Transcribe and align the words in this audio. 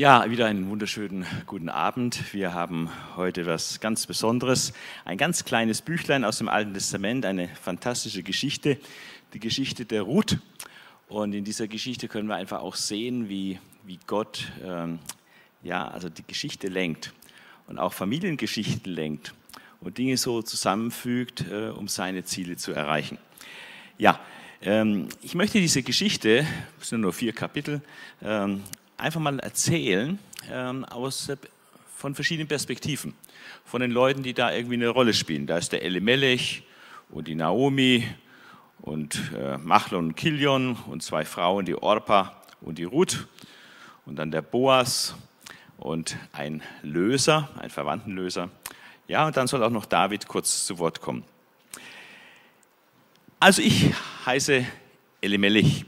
Ja, 0.00 0.30
wieder 0.30 0.46
einen 0.46 0.70
wunderschönen 0.70 1.26
guten 1.44 1.68
Abend. 1.68 2.32
Wir 2.32 2.54
haben 2.54 2.88
heute 3.16 3.44
was 3.44 3.80
ganz 3.80 4.06
Besonderes. 4.06 4.72
Ein 5.04 5.18
ganz 5.18 5.44
kleines 5.44 5.82
Büchlein 5.82 6.24
aus 6.24 6.38
dem 6.38 6.48
Alten 6.48 6.72
Testament, 6.72 7.26
eine 7.26 7.48
fantastische 7.48 8.22
Geschichte, 8.22 8.78
die 9.34 9.40
Geschichte 9.40 9.84
der 9.84 10.00
Ruth. 10.00 10.38
Und 11.06 11.34
in 11.34 11.44
dieser 11.44 11.68
Geschichte 11.68 12.08
können 12.08 12.28
wir 12.28 12.36
einfach 12.36 12.62
auch 12.62 12.76
sehen, 12.76 13.28
wie, 13.28 13.58
wie 13.84 13.98
Gott 14.06 14.50
ähm, 14.64 15.00
ja, 15.62 15.86
also 15.86 16.08
die 16.08 16.24
Geschichte 16.26 16.68
lenkt 16.68 17.12
und 17.66 17.78
auch 17.78 17.92
Familiengeschichten 17.92 18.90
lenkt 18.90 19.34
und 19.82 19.98
Dinge 19.98 20.16
so 20.16 20.40
zusammenfügt, 20.40 21.44
äh, 21.50 21.68
um 21.68 21.88
seine 21.88 22.24
Ziele 22.24 22.56
zu 22.56 22.72
erreichen. 22.72 23.18
Ja, 23.98 24.18
ähm, 24.62 25.10
ich 25.20 25.34
möchte 25.34 25.60
diese 25.60 25.82
Geschichte, 25.82 26.46
es 26.80 26.88
sind 26.88 27.02
nur 27.02 27.12
vier 27.12 27.34
Kapitel, 27.34 27.82
ähm, 28.22 28.62
einfach 29.00 29.20
mal 29.20 29.38
erzählen 29.40 30.18
ähm, 30.50 30.84
aus, 30.84 31.30
von 31.96 32.14
verschiedenen 32.14 32.48
Perspektiven. 32.48 33.14
Von 33.64 33.80
den 33.80 33.90
Leuten, 33.90 34.22
die 34.22 34.34
da 34.34 34.52
irgendwie 34.52 34.74
eine 34.74 34.88
Rolle 34.88 35.14
spielen. 35.14 35.46
Da 35.46 35.58
ist 35.58 35.72
der 35.72 35.82
Elimelech 35.82 36.64
und 37.08 37.28
die 37.28 37.34
Naomi 37.34 38.06
und 38.80 39.20
äh, 39.36 39.58
Machlon 39.58 40.08
und 40.08 40.16
Kilion 40.16 40.76
und 40.86 41.02
zwei 41.02 41.24
Frauen, 41.24 41.66
die 41.66 41.74
Orpa 41.74 42.42
und 42.60 42.78
die 42.78 42.84
Ruth. 42.84 43.26
Und 44.06 44.16
dann 44.16 44.30
der 44.30 44.42
Boas 44.42 45.14
und 45.76 46.16
ein 46.32 46.62
Löser, 46.82 47.48
ein 47.58 47.70
Verwandtenlöser. 47.70 48.50
Ja, 49.08 49.26
und 49.26 49.36
dann 49.36 49.46
soll 49.46 49.62
auch 49.62 49.70
noch 49.70 49.86
David 49.86 50.28
kurz 50.28 50.66
zu 50.66 50.78
Wort 50.78 51.00
kommen. 51.00 51.24
Also 53.38 53.62
ich 53.62 53.92
heiße 54.26 54.64
Elimelech 55.20 55.84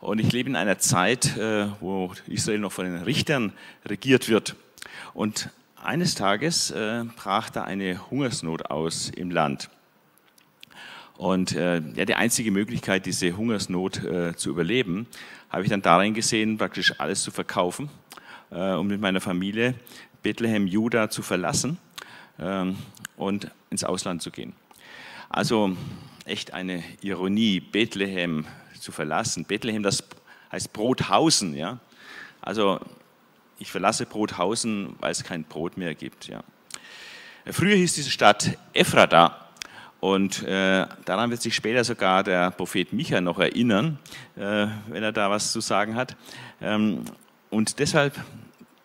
und 0.00 0.18
ich 0.18 0.32
lebe 0.32 0.48
in 0.48 0.56
einer 0.56 0.78
Zeit, 0.78 1.36
äh, 1.36 1.66
wo 1.80 2.12
Israel 2.26 2.58
noch 2.58 2.72
von 2.72 2.86
den 2.86 2.96
Richtern 2.96 3.52
regiert 3.84 4.28
wird. 4.28 4.56
Und 5.14 5.50
eines 5.82 6.14
Tages 6.14 6.70
äh, 6.70 7.04
brach 7.16 7.50
da 7.50 7.64
eine 7.64 8.10
Hungersnot 8.10 8.70
aus 8.70 9.10
im 9.10 9.30
Land. 9.30 9.70
Und 11.16 11.54
äh, 11.54 11.82
ja, 11.94 12.04
die 12.06 12.14
einzige 12.14 12.50
Möglichkeit, 12.50 13.04
diese 13.04 13.36
Hungersnot 13.36 14.00
zu 14.36 14.48
überleben, 14.48 15.06
habe 15.50 15.64
ich 15.64 15.68
dann 15.68 15.82
darin 15.82 16.14
gesehen, 16.14 16.56
praktisch 16.56 16.98
alles 16.98 17.22
zu 17.22 17.30
verkaufen, 17.30 17.90
um 18.50 18.86
mit 18.86 19.00
meiner 19.00 19.20
Familie 19.20 19.74
Bethlehem, 20.22 20.66
Juda 20.66 21.10
zu 21.10 21.22
verlassen 21.22 21.78
ähm, 22.38 22.76
und 23.16 23.50
ins 23.70 23.84
Ausland 23.84 24.22
zu 24.22 24.30
gehen. 24.30 24.52
Also 25.28 25.76
echt 26.24 26.52
eine 26.54 26.82
Ironie, 27.02 27.60
Bethlehem, 27.60 28.46
zu 28.80 28.92
verlassen. 28.92 29.44
Bethlehem, 29.44 29.82
das 29.82 30.04
heißt 30.50 30.72
Brothausen. 30.72 31.54
Ja? 31.54 31.78
Also 32.40 32.80
ich 33.58 33.70
verlasse 33.70 34.06
Brothausen, 34.06 34.96
weil 35.00 35.12
es 35.12 35.22
kein 35.22 35.44
Brot 35.44 35.76
mehr 35.76 35.94
gibt. 35.94 36.28
Ja? 36.28 36.42
Früher 37.46 37.76
hieß 37.76 37.94
diese 37.94 38.10
Stadt 38.10 38.58
Ephrata. 38.72 39.46
Und 40.00 40.42
äh, 40.44 40.86
daran 41.04 41.30
wird 41.30 41.42
sich 41.42 41.54
später 41.54 41.84
sogar 41.84 42.22
der 42.22 42.50
Prophet 42.52 42.92
Micha 42.94 43.20
noch 43.20 43.38
erinnern, 43.38 43.98
äh, 44.34 44.66
wenn 44.88 45.02
er 45.02 45.12
da 45.12 45.28
was 45.28 45.52
zu 45.52 45.60
sagen 45.60 45.94
hat. 45.94 46.16
Ähm, 46.62 47.04
und 47.50 47.78
deshalb 47.78 48.18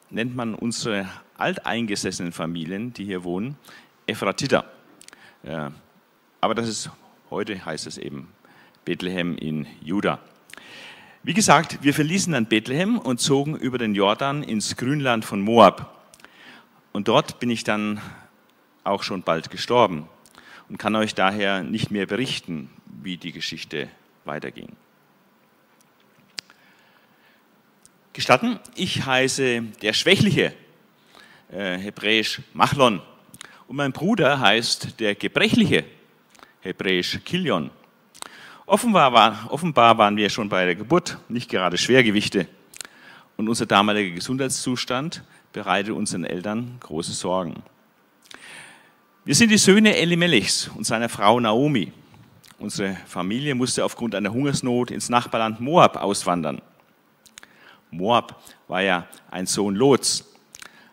nennt 0.09 0.35
man 0.35 0.55
unsere 0.55 1.07
alteingesessenen 1.37 2.33
Familien, 2.33 2.91
die 2.91 3.05
hier 3.05 3.23
wohnen, 3.23 3.57
Ephratiter. 4.07 4.65
Ja. 5.43 5.71
Aber 6.41 6.53
das 6.53 6.67
ist, 6.67 6.89
heute 7.29 7.65
heißt 7.65 7.87
es 7.87 7.97
eben 7.97 8.27
Bethlehem 8.85 9.35
in 9.37 9.67
Juda. 9.81 10.19
Wie 11.23 11.33
gesagt, 11.33 11.79
wir 11.81 11.93
verließen 11.93 12.33
dann 12.33 12.45
Bethlehem 12.45 12.99
und 12.99 13.19
zogen 13.19 13.55
über 13.55 13.79
den 13.79 13.95
Jordan 13.95 14.43
ins 14.43 14.77
Grünland 14.77 15.25
von 15.25 15.41
Moab. 15.41 16.07
Und 16.93 17.07
dort 17.07 17.39
bin 17.39 17.49
ich 17.49 17.63
dann 17.63 17.99
auch 18.83 19.01
schon 19.01 19.23
bald 19.23 19.49
gestorben 19.49 20.07
und 20.69 20.77
kann 20.77 20.95
euch 20.95 21.15
daher 21.15 21.63
nicht 21.63 21.89
mehr 21.89 22.05
berichten, 22.05 22.69
wie 22.85 23.17
die 23.17 23.31
Geschichte 23.31 23.89
weiterging. 24.23 24.69
Gestatten, 28.13 28.59
ich 28.75 29.05
heiße 29.05 29.61
der 29.81 29.93
Schwächliche, 29.93 30.53
äh, 31.51 31.77
hebräisch 31.77 32.41
Machlon, 32.53 33.01
und 33.67 33.77
mein 33.77 33.91
Bruder 33.91 34.39
heißt 34.39 34.99
der 34.99 35.15
Gebrechliche, 35.15 35.85
hebräisch 36.61 37.19
Kilion. 37.25 37.71
Offenbar, 38.67 39.13
war, 39.13 39.51
offenbar 39.51 39.95
waren 39.99 40.17
wir 40.17 40.27
schon 40.27 40.49
bei 40.49 40.65
der 40.65 40.73
Geburt 40.73 41.19
nicht 41.29 41.51
gerade 41.51 41.77
Schwergewichte 41.77 42.47
und 43.37 43.47
unser 43.47 43.67
damaliger 43.67 44.15
Gesundheitszustand 44.15 45.23
bereitet 45.53 45.93
unseren 45.93 46.23
Eltern 46.23 46.77
große 46.79 47.11
Sorgen. 47.11 47.61
Wir 49.23 49.35
sind 49.35 49.51
die 49.51 49.59
Söhne 49.59 49.95
Elimelechs 49.95 50.67
und 50.69 50.83
seiner 50.83 51.09
Frau 51.09 51.39
Naomi. 51.39 51.91
Unsere 52.57 52.97
Familie 53.05 53.53
musste 53.53 53.85
aufgrund 53.85 54.15
einer 54.15 54.33
Hungersnot 54.33 54.89
ins 54.89 55.09
Nachbarland 55.09 55.59
Moab 55.59 55.97
auswandern. 55.97 56.59
Moab 57.91 58.41
war 58.67 58.81
ja 58.81 59.07
ein 59.29 59.45
Sohn 59.45 59.75
Lots, 59.75 60.33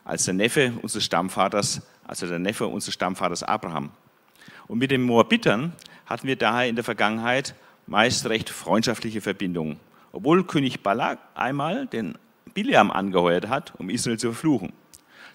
als 0.05 0.27
der 0.27 0.35
Neffe 0.35 0.75
unseres 0.83 1.05
Stammvaters, 1.05 1.81
also 2.07 2.27
der 2.27 2.39
Neffe 2.39 2.67
unseres 2.67 2.93
Stammvaters 2.93 3.43
Abraham. 3.43 3.93
Und 4.69 4.79
mit 4.79 4.91
den 4.91 5.03
Moabitern 5.03 5.73
hatten 6.07 6.27
wir 6.27 6.37
daher 6.37 6.69
in 6.69 6.77
der 6.77 6.85
Vergangenheit 6.85 7.55
meist 7.87 8.27
recht 8.27 8.51
freundschaftliche 8.51 9.21
Verbindungen, 9.21 9.79
obwohl 10.13 10.45
König 10.45 10.83
Balak 10.83 11.19
einmal 11.35 11.87
den 11.87 12.17
Bileam 12.55 12.91
angeheuert 12.91 13.49
hat, 13.49 13.73
um 13.79 13.91
Israel 13.91 14.19
zu 14.19 14.33
verfluchen. 14.33 14.73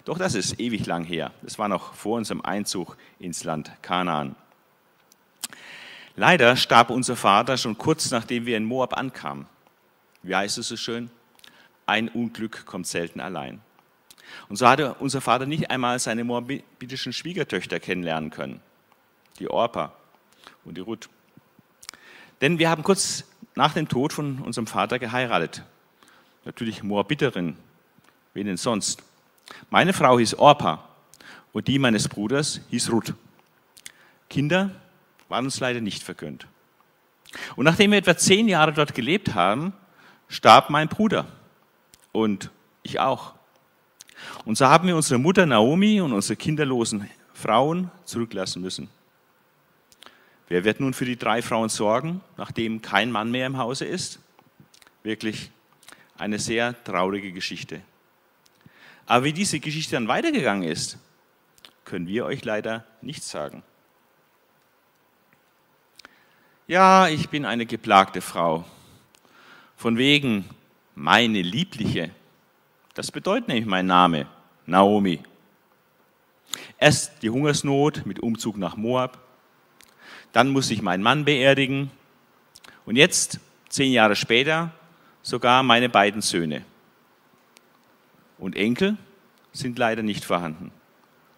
Doch 0.04 0.18
das 0.18 0.34
ist 0.34 0.58
ewig 0.60 0.86
lang 0.86 1.04
her. 1.04 1.32
Das 1.42 1.58
war 1.58 1.68
noch 1.68 1.94
vor 1.94 2.16
unserem 2.16 2.40
Einzug 2.40 2.96
ins 3.18 3.44
Land 3.44 3.70
Kanaan. 3.82 4.36
Leider 6.16 6.56
starb 6.56 6.90
unser 6.90 7.14
Vater 7.14 7.56
schon 7.56 7.78
kurz 7.78 8.10
nachdem 8.10 8.46
wir 8.46 8.56
in 8.56 8.64
Moab 8.64 8.96
ankamen. 8.96 9.46
Wie 10.22 10.34
heißt 10.34 10.58
es 10.58 10.68
so 10.68 10.76
schön? 10.76 11.10
Ein 11.86 12.08
Unglück 12.08 12.66
kommt 12.66 12.86
selten 12.86 13.20
allein. 13.20 13.60
Und 14.48 14.56
so 14.56 14.68
hatte 14.68 14.94
unser 14.94 15.20
Vater 15.20 15.46
nicht 15.46 15.70
einmal 15.70 15.98
seine 15.98 16.24
moabitischen 16.24 17.12
Schwiegertöchter 17.12 17.80
kennenlernen 17.80 18.30
können, 18.30 18.60
die 19.38 19.48
Orpa 19.48 19.92
und 20.68 20.76
die 20.76 20.82
Ruth. 20.82 21.08
Denn 22.40 22.58
wir 22.58 22.70
haben 22.70 22.82
kurz 22.82 23.24
nach 23.54 23.72
dem 23.72 23.88
Tod 23.88 24.12
von 24.12 24.40
unserem 24.40 24.66
Vater 24.66 24.98
geheiratet. 24.98 25.64
Natürlich 26.44 26.82
Moabiterin, 26.82 27.56
wen 28.34 28.46
denn 28.46 28.56
sonst? 28.56 29.02
Meine 29.70 29.92
Frau 29.92 30.18
hieß 30.18 30.34
Orpa 30.34 30.84
und 31.52 31.66
die 31.66 31.78
meines 31.78 32.08
Bruders 32.08 32.60
hieß 32.70 32.92
Ruth. 32.92 33.14
Kinder 34.28 34.70
waren 35.28 35.46
uns 35.46 35.58
leider 35.58 35.80
nicht 35.80 36.02
vergönnt. 36.02 36.46
Und 37.56 37.64
nachdem 37.64 37.90
wir 37.90 37.98
etwa 37.98 38.16
zehn 38.16 38.46
Jahre 38.46 38.72
dort 38.72 38.94
gelebt 38.94 39.34
haben, 39.34 39.72
starb 40.28 40.70
mein 40.70 40.88
Bruder 40.88 41.26
und 42.12 42.50
ich 42.82 43.00
auch. 43.00 43.34
Und 44.44 44.58
so 44.58 44.66
haben 44.66 44.86
wir 44.86 44.96
unsere 44.96 45.18
Mutter 45.18 45.46
Naomi 45.46 46.00
und 46.00 46.12
unsere 46.12 46.36
kinderlosen 46.36 47.08
Frauen 47.32 47.90
zurücklassen 48.04 48.62
müssen. 48.62 48.88
Wer 50.48 50.64
wird 50.64 50.80
nun 50.80 50.94
für 50.94 51.04
die 51.04 51.18
drei 51.18 51.42
Frauen 51.42 51.68
sorgen, 51.68 52.22
nachdem 52.38 52.80
kein 52.80 53.12
Mann 53.12 53.30
mehr 53.30 53.46
im 53.46 53.58
Hause 53.58 53.84
ist? 53.84 54.18
Wirklich 55.02 55.50
eine 56.16 56.38
sehr 56.38 56.82
traurige 56.84 57.32
Geschichte. 57.32 57.82
Aber 59.06 59.24
wie 59.24 59.32
diese 59.32 59.60
Geschichte 59.60 59.92
dann 59.96 60.08
weitergegangen 60.08 60.68
ist, 60.68 60.98
können 61.84 62.06
wir 62.06 62.24
euch 62.24 62.44
leider 62.44 62.84
nicht 63.02 63.22
sagen. 63.22 63.62
Ja, 66.66 67.08
ich 67.08 67.28
bin 67.28 67.44
eine 67.44 67.64
geplagte 67.64 68.20
Frau. 68.20 68.64
Von 69.76 69.96
wegen 69.96 70.48
meine 70.94 71.40
Liebliche. 71.40 72.10
Das 72.94 73.10
bedeutet 73.10 73.48
nämlich 73.48 73.66
mein 73.66 73.86
Name, 73.86 74.26
Naomi. 74.66 75.20
Erst 76.78 77.22
die 77.22 77.30
Hungersnot 77.30 78.04
mit 78.04 78.20
Umzug 78.20 78.58
nach 78.58 78.76
Moab, 78.76 79.27
dann 80.32 80.48
muss 80.48 80.70
ich 80.70 80.82
meinen 80.82 81.02
Mann 81.02 81.24
beerdigen 81.24 81.90
und 82.86 82.96
jetzt, 82.96 83.40
zehn 83.68 83.92
Jahre 83.92 84.16
später, 84.16 84.72
sogar 85.22 85.62
meine 85.62 85.88
beiden 85.88 86.22
Söhne. 86.22 86.64
Und 88.38 88.56
Enkel 88.56 88.96
sind 89.52 89.78
leider 89.78 90.02
nicht 90.02 90.24
vorhanden, 90.24 90.70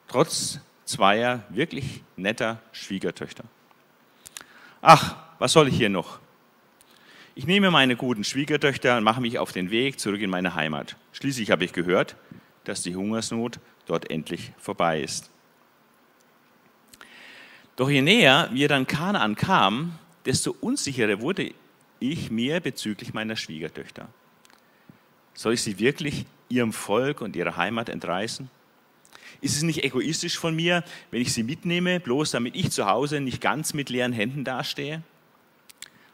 trotz 0.09 0.61
zweier 0.85 1.45
wirklich 1.49 2.03
netter 2.17 2.61
Schwiegertöchter. 2.73 3.45
Ach, 4.83 5.17
was 5.39 5.53
soll 5.53 5.69
ich 5.69 5.77
hier 5.77 5.89
noch? 5.89 6.21
Ich 7.35 7.47
nehme 7.47 7.71
meine 7.71 7.97
guten 7.97 8.25
Schwiegertöchter 8.25 8.97
und 8.97 9.05
mache 9.05 9.21
mich 9.21 9.39
auf 9.39 9.53
den 9.53 9.71
Weg 9.71 10.01
zurück 10.01 10.21
in 10.21 10.31
meine 10.31 10.55
Heimat. 10.55 10.97
Schließlich 11.13 11.51
habe 11.51 11.65
ich 11.65 11.73
gehört, 11.73 12.17
dass 12.65 12.83
die 12.83 12.97
Hungersnot 12.97 13.61
dort 13.87 14.11
endlich 14.11 14.53
vorbei 14.59 15.01
ist. 15.01 15.31
Doch 17.81 17.89
je 17.89 18.03
näher 18.03 18.51
wir 18.53 18.69
dann 18.69 18.87
Kanaan 18.87 19.37
kamen, 19.37 19.99
desto 20.27 20.55
unsicherer 20.61 21.23
wurde 21.23 21.55
ich 21.99 22.31
mir 22.31 22.61
bezüglich 22.61 23.15
meiner 23.15 23.37
Schwiegertöchter. 23.37 24.07
Soll 25.33 25.55
ich 25.55 25.63
sie 25.63 25.79
wirklich 25.79 26.27
ihrem 26.51 26.75
Volk 26.75 27.23
und 27.23 27.37
ihrer 27.37 27.57
Heimat 27.57 27.89
entreißen? 27.89 28.51
Ist 29.41 29.57
es 29.57 29.63
nicht 29.63 29.83
egoistisch 29.83 30.37
von 30.37 30.55
mir, 30.55 30.85
wenn 31.11 31.23
ich 31.23 31.33
sie 31.33 31.43
mitnehme, 31.43 32.01
bloß 32.01 32.33
damit 32.33 32.55
ich 32.55 32.71
zu 32.71 32.85
Hause 32.85 33.19
nicht 33.23 33.41
ganz 33.41 33.73
mit 33.73 33.89
leeren 33.89 34.13
Händen 34.13 34.45
dastehe? 34.45 35.03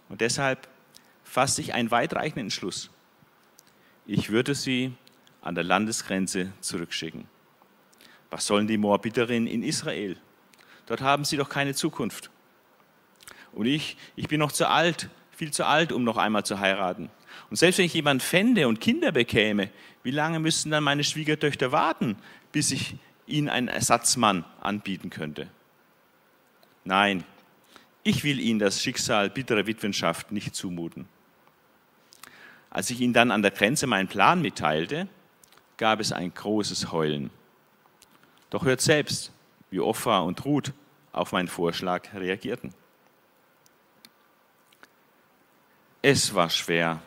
Und 0.08 0.20
deshalb 0.20 0.68
fasse 1.24 1.62
ich 1.62 1.74
einen 1.74 1.90
weitreichenden 1.90 2.44
Entschluss. 2.44 2.90
Ich 4.06 4.30
würde 4.30 4.54
sie 4.54 4.92
an 5.42 5.56
der 5.56 5.64
Landesgrenze 5.64 6.52
zurückschicken. 6.60 7.24
Was 8.30 8.46
sollen 8.46 8.68
die 8.68 8.78
Moabiterinnen 8.78 9.48
in 9.48 9.64
Israel? 9.64 10.16
Dort 10.86 11.00
haben 11.00 11.24
sie 11.24 11.36
doch 11.36 11.48
keine 11.48 11.74
Zukunft. 11.74 12.30
Und 13.52 13.66
ich, 13.66 13.96
ich 14.16 14.28
bin 14.28 14.38
noch 14.38 14.52
zu 14.52 14.68
alt, 14.68 15.08
viel 15.32 15.50
zu 15.50 15.66
alt, 15.66 15.92
um 15.92 16.04
noch 16.04 16.16
einmal 16.16 16.44
zu 16.44 16.60
heiraten. 16.60 17.10
Und 17.50 17.56
selbst 17.56 17.78
wenn 17.78 17.86
ich 17.86 17.94
jemanden 17.94 18.20
fände 18.20 18.68
und 18.68 18.80
Kinder 18.80 19.12
bekäme, 19.12 19.70
wie 20.02 20.10
lange 20.10 20.40
müssten 20.40 20.70
dann 20.70 20.84
meine 20.84 21.04
Schwiegertöchter 21.04 21.72
warten, 21.72 22.16
bis 22.52 22.70
ich 22.70 22.96
ihnen 23.26 23.48
einen 23.48 23.68
Ersatzmann 23.68 24.44
anbieten 24.60 25.10
könnte? 25.10 25.48
Nein, 26.84 27.24
ich 28.02 28.22
will 28.22 28.38
ihnen 28.38 28.60
das 28.60 28.82
Schicksal 28.82 29.30
bitterer 29.30 29.66
Witwenschaft 29.66 30.30
nicht 30.30 30.54
zumuten. 30.54 31.08
Als 32.70 32.90
ich 32.90 33.00
ihnen 33.00 33.12
dann 33.12 33.30
an 33.30 33.42
der 33.42 33.50
Grenze 33.50 33.86
meinen 33.86 34.06
Plan 34.06 34.40
mitteilte, 34.40 35.08
gab 35.76 35.98
es 35.98 36.12
ein 36.12 36.32
großes 36.32 36.92
Heulen. 36.92 37.30
Doch 38.50 38.64
hört 38.64 38.80
selbst, 38.80 39.32
wie 39.76 39.80
Offa 39.80 40.20
und 40.20 40.42
Ruth 40.46 40.72
auf 41.12 41.32
meinen 41.32 41.48
Vorschlag 41.48 42.14
reagierten. 42.14 42.72
Es 46.00 46.34
war 46.34 46.48
schwer. 46.48 47.02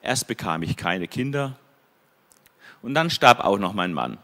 Erst 0.00 0.26
bekam 0.26 0.62
ich 0.62 0.76
keine 0.78 1.06
Kinder 1.06 1.58
und 2.80 2.94
dann 2.94 3.10
starb 3.10 3.40
auch 3.40 3.58
noch 3.58 3.74
mein 3.74 3.92
Mann. 3.92 4.16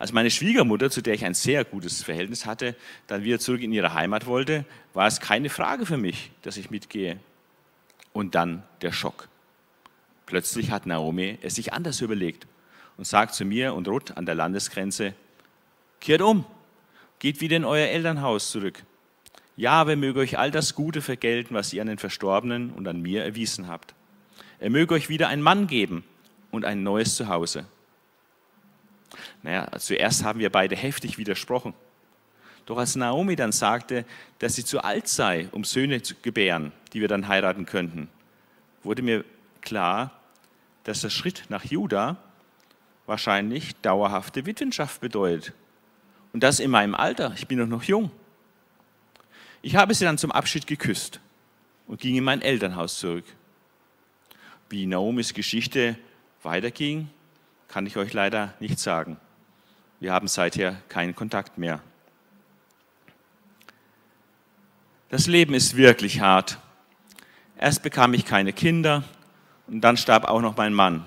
Als 0.00 0.12
meine 0.12 0.32
Schwiegermutter, 0.32 0.90
zu 0.90 1.00
der 1.00 1.14
ich 1.14 1.24
ein 1.24 1.34
sehr 1.34 1.64
gutes 1.64 2.02
Verhältnis 2.02 2.44
hatte, 2.44 2.74
dann 3.06 3.22
wieder 3.22 3.38
zurück 3.38 3.60
in 3.60 3.72
ihre 3.72 3.94
Heimat 3.94 4.26
wollte, 4.26 4.64
war 4.94 5.06
es 5.06 5.20
keine 5.20 5.48
Frage 5.48 5.86
für 5.86 5.98
mich, 5.98 6.32
dass 6.42 6.56
ich 6.56 6.70
mitgehe. 6.70 7.20
Und 8.12 8.34
dann 8.34 8.64
der 8.82 8.90
Schock. 8.90 9.28
Plötzlich 10.26 10.72
hat 10.72 10.86
Naomi 10.86 11.38
es 11.42 11.54
sich 11.54 11.72
anders 11.72 12.00
überlegt 12.00 12.48
und 13.00 13.06
sagt 13.06 13.34
zu 13.34 13.46
mir 13.46 13.72
und 13.72 13.88
Ruth 13.88 14.14
an 14.18 14.26
der 14.26 14.34
Landesgrenze, 14.34 15.14
kehrt 16.00 16.20
um, 16.20 16.44
geht 17.18 17.40
wieder 17.40 17.56
in 17.56 17.64
euer 17.64 17.88
Elternhaus 17.88 18.50
zurück. 18.50 18.84
Ja, 19.56 19.86
wer 19.86 19.96
möge 19.96 20.20
euch 20.20 20.36
all 20.36 20.50
das 20.50 20.74
Gute 20.74 21.00
vergelten, 21.00 21.54
was 21.54 21.72
ihr 21.72 21.80
an 21.80 21.88
den 21.88 21.96
Verstorbenen 21.96 22.68
und 22.68 22.86
an 22.86 23.00
mir 23.00 23.24
erwiesen 23.24 23.68
habt. 23.68 23.94
Er 24.58 24.68
möge 24.68 24.92
euch 24.92 25.08
wieder 25.08 25.28
einen 25.28 25.40
Mann 25.40 25.66
geben 25.66 26.04
und 26.50 26.66
ein 26.66 26.82
neues 26.82 27.16
Zuhause. 27.16 27.64
Naja, 29.42 29.66
zuerst 29.78 30.22
haben 30.22 30.38
wir 30.38 30.52
beide 30.52 30.76
heftig 30.76 31.16
widersprochen. 31.16 31.72
Doch 32.66 32.76
als 32.76 32.96
Naomi 32.96 33.34
dann 33.34 33.52
sagte, 33.52 34.04
dass 34.40 34.56
sie 34.56 34.64
zu 34.66 34.84
alt 34.84 35.08
sei, 35.08 35.48
um 35.52 35.64
Söhne 35.64 36.02
zu 36.02 36.16
gebären, 36.20 36.70
die 36.92 37.00
wir 37.00 37.08
dann 37.08 37.28
heiraten 37.28 37.64
könnten, 37.64 38.10
wurde 38.82 39.00
mir 39.00 39.24
klar, 39.62 40.20
dass 40.84 41.00
der 41.00 41.08
Schritt 41.08 41.44
nach 41.48 41.64
Juda 41.64 42.18
wahrscheinlich 43.10 43.76
dauerhafte 43.82 44.46
Witwenschaft 44.46 45.00
bedeutet. 45.00 45.52
Und 46.32 46.42
das 46.42 46.60
in 46.60 46.70
meinem 46.70 46.94
Alter. 46.94 47.34
Ich 47.36 47.48
bin 47.48 47.58
doch 47.58 47.66
noch 47.66 47.82
jung. 47.82 48.10
Ich 49.62 49.76
habe 49.76 49.92
sie 49.92 50.04
dann 50.04 50.16
zum 50.16 50.30
Abschied 50.30 50.66
geküsst 50.66 51.20
und 51.88 52.00
ging 52.00 52.16
in 52.16 52.24
mein 52.24 52.40
Elternhaus 52.40 52.98
zurück. 52.98 53.24
Wie 54.70 54.86
Naomis 54.86 55.34
Geschichte 55.34 55.98
weiterging, 56.42 57.10
kann 57.68 57.84
ich 57.84 57.96
euch 57.96 58.12
leider 58.12 58.54
nicht 58.60 58.78
sagen. 58.78 59.18
Wir 59.98 60.12
haben 60.12 60.28
seither 60.28 60.80
keinen 60.88 61.14
Kontakt 61.14 61.58
mehr. 61.58 61.82
Das 65.08 65.26
Leben 65.26 65.52
ist 65.52 65.76
wirklich 65.76 66.20
hart. 66.20 66.58
Erst 67.58 67.82
bekam 67.82 68.14
ich 68.14 68.24
keine 68.24 68.52
Kinder 68.52 69.02
und 69.66 69.80
dann 69.80 69.96
starb 69.96 70.24
auch 70.24 70.40
noch 70.40 70.56
mein 70.56 70.72
Mann. 70.72 71.04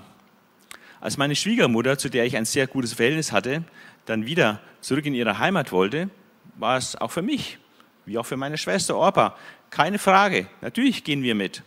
Als 1.04 1.18
meine 1.18 1.36
Schwiegermutter, 1.36 1.98
zu 1.98 2.08
der 2.08 2.24
ich 2.24 2.34
ein 2.34 2.46
sehr 2.46 2.66
gutes 2.66 2.94
Verhältnis 2.94 3.30
hatte, 3.30 3.62
dann 4.06 4.24
wieder 4.24 4.60
zurück 4.80 5.04
in 5.04 5.14
ihre 5.14 5.38
Heimat 5.38 5.70
wollte, 5.70 6.08
war 6.56 6.78
es 6.78 6.96
auch 6.96 7.10
für 7.10 7.20
mich, 7.20 7.58
wie 8.06 8.16
auch 8.16 8.24
für 8.24 8.38
meine 8.38 8.56
Schwester 8.56 8.96
Orpa, 8.96 9.36
keine 9.68 9.98
Frage. 9.98 10.46
Natürlich 10.62 11.04
gehen 11.04 11.22
wir 11.22 11.34
mit. 11.34 11.62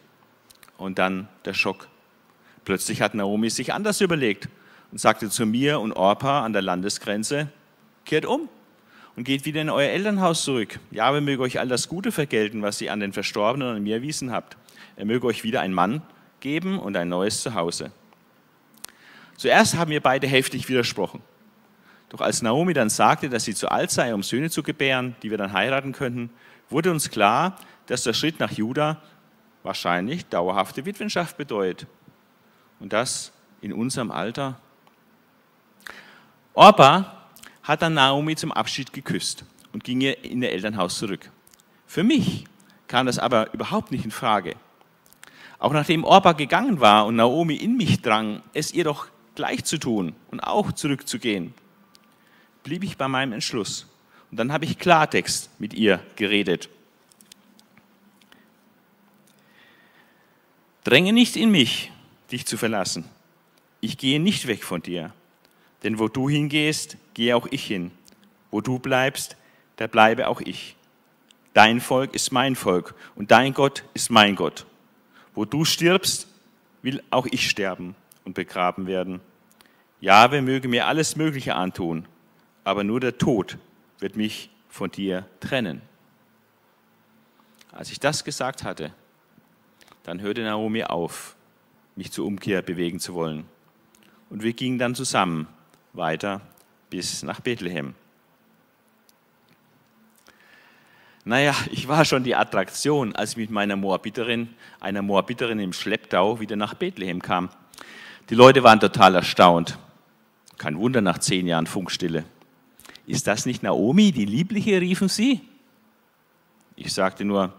Und 0.76 0.98
dann 0.98 1.28
der 1.46 1.54
Schock. 1.54 1.88
Plötzlich 2.66 3.04
hat 3.04 3.14
Naomi 3.14 3.52
sich 3.52 3.74
anders 3.74 4.02
überlegt 4.02 4.50
und 4.92 5.00
sagte 5.00 5.30
zu 5.30 5.46
mir 5.46 5.82
und 5.82 5.94
Orpa 5.94 6.44
an 6.44 6.54
der 6.54 6.64
Landesgrenze, 6.64 7.50
kehrt 8.06 8.26
um 8.26 8.50
und 9.16 9.24
geht 9.24 9.46
wieder 9.46 9.62
in 9.62 9.70
euer 9.70 9.92
Elternhaus 9.92 10.46
zurück. 10.46 10.80
Ja, 10.90 11.14
wir 11.14 11.22
möge 11.22 11.44
euch 11.44 11.60
all 11.60 11.68
das 11.68 11.90
Gute 11.90 12.12
vergelten, 12.12 12.64
was 12.64 12.82
ihr 12.82 12.92
an 12.92 13.02
den 13.02 13.14
Verstorbenen 13.14 13.68
und 13.70 13.76
an 13.76 13.84
mir 13.84 13.98
erwiesen 13.98 14.32
habt. 14.32 14.58
Er 14.96 15.06
möge 15.06 15.28
euch 15.28 15.44
wieder 15.44 15.62
einen 15.62 15.76
Mann 15.76 16.02
geben 16.40 16.80
und 16.80 16.98
ein 16.98 17.10
neues 17.10 17.44
Zuhause. 17.44 17.92
Zuerst 19.38 19.76
haben 19.76 19.92
wir 19.92 20.02
beide 20.02 20.28
heftig 20.28 20.68
widersprochen. 20.68 21.22
Doch 22.10 22.22
als 22.22 22.42
Naomi 22.42 22.74
dann 22.74 22.90
sagte, 22.90 23.30
dass 23.30 23.46
sie 23.46 23.54
zu 23.54 23.70
alt 23.70 23.92
sei, 23.92 24.14
um 24.14 24.24
Söhne 24.24 24.50
zu 24.50 24.64
gebären, 24.64 25.16
die 25.22 25.30
wir 25.30 25.38
dann 25.38 25.54
heiraten 25.54 25.92
könnten, 25.92 26.30
wurde 26.70 26.92
uns 26.92 27.10
klar, 27.10 27.58
dass 27.86 28.04
der 28.04 28.14
Schritt 28.14 28.40
nach 28.40 28.52
Juda 28.52 29.02
wahrscheinlich 29.64 30.26
dauerhafte 30.26 30.86
Witwenschaft 30.86 31.38
bedeutet. 31.38 31.88
Und 32.80 32.94
das 32.94 33.32
in 33.62 33.74
unserem 33.74 34.12
Alter. 34.12 34.60
Orpa 36.54 37.28
hat 37.64 37.82
dann 37.82 37.94
Naomi 37.94 38.36
zum 38.36 38.52
Abschied 38.52 38.94
geküsst 38.94 39.46
und 39.74 39.84
ging 39.84 40.02
ihr 40.02 40.24
in 40.24 40.42
ihr 40.42 40.52
Elternhaus 40.52 40.98
zurück. 40.98 41.30
Für 41.86 42.04
mich 42.04 42.46
kam 42.88 43.06
das 43.06 43.20
aber 43.20 43.54
überhaupt 43.54 43.92
nicht 43.92 44.06
in 44.06 44.12
Frage. 44.12 44.56
Auch 45.60 45.74
nachdem 45.74 46.04
Orpa 46.04 46.34
gegangen 46.34 46.80
war 46.80 47.06
und 47.06 47.16
Naomi 47.16 47.56
in 47.56 47.78
mich 47.78 48.02
drang, 48.02 48.42
es 48.54 48.74
ihr 48.74 48.84
doch 48.84 49.08
gleich 49.38 49.64
zu 49.64 49.78
tun 49.78 50.16
und 50.32 50.42
auch 50.42 50.72
zurückzugehen, 50.72 51.54
blieb 52.64 52.84
ich 52.84 52.98
bei 52.98 53.08
meinem 53.08 53.34
Entschluss. 53.34 53.88
Und 54.32 54.38
dann 54.38 54.52
habe 54.52 54.66
ich 54.66 54.80
Klartext 54.80 55.50
mit 55.60 55.74
ihr 55.76 56.04
geredet. 56.16 56.70
Dränge 60.84 61.14
nicht 61.14 61.38
in 61.38 61.52
mich, 61.52 61.92
dich 62.32 62.46
zu 62.48 62.58
verlassen. 62.58 63.06
Ich 63.80 63.98
gehe 63.98 64.20
nicht 64.20 64.48
weg 64.48 64.64
von 64.64 64.82
dir. 64.82 65.14
Denn 65.84 66.00
wo 66.00 66.08
du 66.08 66.28
hingehst, 66.28 66.98
gehe 67.14 67.36
auch 67.36 67.48
ich 67.52 67.64
hin. 67.64 67.92
Wo 68.50 68.62
du 68.62 68.80
bleibst, 68.80 69.38
da 69.76 69.86
bleibe 69.86 70.28
auch 70.28 70.42
ich. 70.42 70.76
Dein 71.54 71.80
Volk 71.80 72.16
ist 72.16 72.32
mein 72.32 72.56
Volk 72.56 72.96
und 73.16 73.30
dein 73.30 73.54
Gott 73.54 73.84
ist 73.94 74.10
mein 74.10 74.36
Gott. 74.36 74.66
Wo 75.36 75.46
du 75.46 75.64
stirbst, 75.64 76.28
will 76.82 77.04
auch 77.12 77.28
ich 77.28 77.50
sterben 77.50 77.96
und 78.26 78.34
begraben 78.34 78.88
werden. 78.88 79.22
Jahwe 80.00 80.42
möge 80.42 80.68
mir 80.68 80.88
alles 80.88 81.16
Mögliche 81.16 81.56
antun, 81.56 82.06
aber 82.64 82.84
nur 82.84 83.00
der 83.00 83.18
Tod 83.18 83.58
wird 84.00 84.16
mich 84.16 84.50
von 84.70 84.92
dir 84.92 85.26
trennen. 85.40 85.82
Als 87.72 87.92
ich 87.92 88.00
das 88.00 88.24
gesagt 88.24 88.64
hatte, 88.64 88.94
dann 90.04 90.22
hörte 90.22 90.42
Naomi 90.42 90.84
auf, 90.84 91.36
mich 91.96 92.12
zur 92.12 92.26
Umkehr 92.26 92.62
bewegen 92.62 93.00
zu 93.00 93.14
wollen. 93.14 93.46
Und 94.30 94.44
wir 94.44 94.54
gingen 94.54 94.78
dann 94.78 94.94
zusammen 94.94 95.48
weiter 95.94 96.42
bis 96.90 97.24
nach 97.24 97.40
Bethlehem. 97.40 97.96
Naja, 101.26 101.54
ich 101.72 101.88
war 101.88 102.06
schon 102.06 102.24
die 102.24 102.36
Attraktion, 102.36 103.16
als 103.16 103.32
ich 103.32 103.38
mit 103.38 103.50
meiner 103.50 103.76
Moabiterin, 103.76 104.54
einer 104.80 105.02
Moabiterin 105.02 105.60
im 105.60 105.74
Schlepptau, 105.74 106.40
wieder 106.40 106.56
nach 106.56 106.74
Bethlehem 106.74 107.22
kam. 107.22 107.50
Die 108.30 108.36
Leute 108.36 108.64
waren 108.64 108.80
total 108.80 109.16
erstaunt. 109.16 109.78
Kein 110.58 110.78
Wunder 110.78 111.02
nach 111.02 111.20
zehn 111.20 111.48
Jahren 111.48 111.68
Funkstille. 111.68 112.26
Ist 113.06 113.28
das 113.28 113.46
nicht 113.46 113.64
Naomi, 113.64 114.12
die 114.12 114.26
Liebliche, 114.26 114.82
riefen 114.82 115.08
sie? 115.08 115.42
Ich 116.76 116.94
sagte 116.94 117.26
nur, 117.26 117.54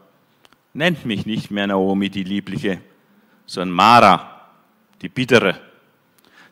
nennt 0.74 1.06
mich 1.06 1.26
nicht 1.26 1.50
mehr 1.50 1.66
Naomi, 1.66 2.10
die 2.10 2.24
Liebliche, 2.24 2.80
sondern 3.46 3.74
Mara, 3.74 4.50
die 5.00 5.08
Bittere. 5.08 5.60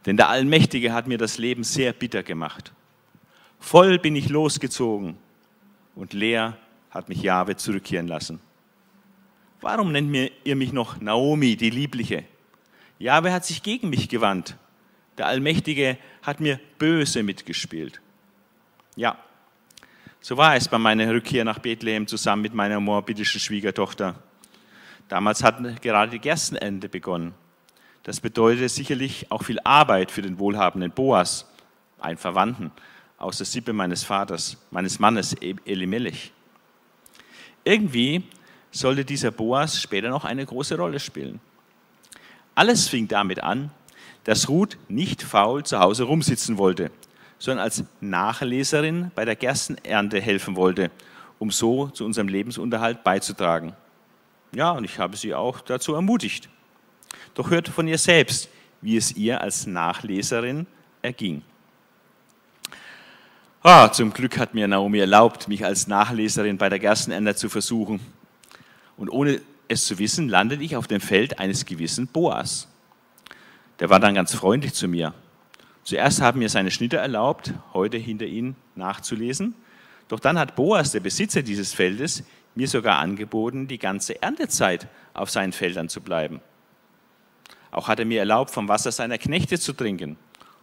Denn 0.04 0.16
der 0.16 0.28
Allmächtige 0.28 0.92
hat 0.92 1.08
mir 1.08 1.18
das 1.18 1.38
Leben 1.38 1.64
sehr 1.64 1.92
bitter 1.92 2.22
gemacht. 2.22 2.72
Voll 3.58 3.98
bin 3.98 4.14
ich 4.16 4.28
losgezogen 4.28 5.16
und 5.94 6.12
leer 6.12 6.56
hat 6.90 7.08
mich 7.08 7.22
Jahwe 7.22 7.56
zurückkehren 7.56 8.06
lassen. 8.06 8.40
Warum 9.60 9.92
nennt 9.92 10.30
ihr 10.44 10.56
mich 10.56 10.72
noch 10.72 11.00
Naomi, 11.00 11.56
die 11.56 11.70
Liebliche? 11.70 12.24
Jahwe 12.98 13.32
hat 13.32 13.44
sich 13.44 13.62
gegen 13.62 13.90
mich 13.90 14.08
gewandt. 14.08 14.56
Der 15.18 15.26
Allmächtige 15.26 15.98
hat 16.22 16.40
mir 16.40 16.60
böse 16.78 17.22
mitgespielt. 17.22 18.00
Ja, 18.96 19.18
so 20.20 20.36
war 20.36 20.56
es 20.56 20.66
bei 20.68 20.78
meiner 20.78 21.08
Rückkehr 21.08 21.44
nach 21.44 21.60
Bethlehem 21.60 22.06
zusammen 22.06 22.42
mit 22.42 22.52
meiner 22.54 22.80
moabitischen 22.80 23.40
Schwiegertochter. 23.40 24.16
Damals 25.08 25.44
hatten 25.44 25.76
gerade 25.80 26.10
die 26.10 26.18
Gerstenende 26.18 26.88
begonnen. 26.88 27.32
Das 28.02 28.20
bedeutete 28.20 28.68
sicherlich 28.68 29.30
auch 29.30 29.44
viel 29.44 29.60
Arbeit 29.62 30.10
für 30.10 30.22
den 30.22 30.38
wohlhabenden 30.38 30.90
Boas, 30.90 31.46
einen 32.00 32.18
Verwandten 32.18 32.72
aus 33.18 33.38
der 33.38 33.46
Sippe 33.46 33.72
meines 33.72 34.04
Vaters, 34.04 34.56
meines 34.70 34.98
Mannes 34.98 35.34
Elimelech. 35.34 36.32
Irgendwie 37.64 38.24
sollte 38.70 39.04
dieser 39.04 39.30
Boas 39.30 39.80
später 39.80 40.08
noch 40.08 40.24
eine 40.24 40.44
große 40.44 40.76
Rolle 40.76 41.00
spielen. 41.00 41.40
Alles 42.54 42.88
fing 42.88 43.08
damit 43.08 43.42
an, 43.42 43.70
dass 44.26 44.48
Ruth 44.48 44.76
nicht 44.88 45.22
faul 45.22 45.64
zu 45.64 45.78
Hause 45.78 46.02
rumsitzen 46.02 46.58
wollte, 46.58 46.90
sondern 47.38 47.64
als 47.64 47.84
Nachleserin 48.00 49.12
bei 49.14 49.24
der 49.24 49.36
Gerstenernte 49.36 50.20
helfen 50.20 50.56
wollte, 50.56 50.90
um 51.38 51.52
so 51.52 51.86
zu 51.88 52.04
unserem 52.04 52.26
Lebensunterhalt 52.26 53.04
beizutragen. 53.04 53.72
Ja, 54.52 54.72
und 54.72 54.82
ich 54.82 54.98
habe 54.98 55.16
sie 55.16 55.32
auch 55.32 55.60
dazu 55.60 55.94
ermutigt. 55.94 56.48
Doch 57.34 57.50
hört 57.50 57.68
von 57.68 57.86
ihr 57.86 57.98
selbst, 57.98 58.48
wie 58.80 58.96
es 58.96 59.12
ihr 59.12 59.40
als 59.40 59.66
Nachleserin 59.66 60.66
erging. 61.02 61.42
Ah, 63.62 63.92
zum 63.92 64.12
Glück 64.12 64.38
hat 64.38 64.54
mir 64.54 64.66
Naomi 64.66 64.98
erlaubt, 64.98 65.46
mich 65.46 65.64
als 65.64 65.86
Nachleserin 65.86 66.58
bei 66.58 66.68
der 66.68 66.80
Gerstenernte 66.80 67.36
zu 67.36 67.48
versuchen. 67.48 68.00
Und 68.96 69.08
ohne 69.08 69.40
es 69.68 69.86
zu 69.86 70.00
wissen, 70.00 70.28
landete 70.28 70.64
ich 70.64 70.74
auf 70.74 70.88
dem 70.88 71.00
Feld 71.00 71.38
eines 71.38 71.64
gewissen 71.64 72.08
Boas. 72.08 72.66
Der 73.80 73.90
war 73.90 74.00
dann 74.00 74.14
ganz 74.14 74.34
freundlich 74.34 74.74
zu 74.74 74.88
mir. 74.88 75.12
Zuerst 75.84 76.20
haben 76.20 76.40
mir 76.40 76.48
seine 76.48 76.70
Schnitte 76.70 76.96
erlaubt, 76.96 77.52
heute 77.72 77.96
hinter 77.96 78.26
ihm 78.26 78.56
nachzulesen. 78.74 79.54
Doch 80.08 80.20
dann 80.20 80.38
hat 80.38 80.56
Boas, 80.56 80.92
der 80.92 81.00
Besitzer 81.00 81.42
dieses 81.42 81.74
Feldes, 81.74 82.24
mir 82.54 82.68
sogar 82.68 82.98
angeboten, 82.98 83.68
die 83.68 83.78
ganze 83.78 84.20
Erntezeit 84.22 84.88
auf 85.14 85.30
seinen 85.30 85.52
Feldern 85.52 85.88
zu 85.88 86.00
bleiben. 86.00 86.40
Auch 87.70 87.88
hat 87.88 87.98
er 87.98 88.06
mir 88.06 88.20
erlaubt, 88.20 88.50
vom 88.50 88.68
Wasser 88.68 88.90
seiner 88.90 89.18
Knechte 89.18 89.58
zu 89.58 89.74
trinken 89.74 90.16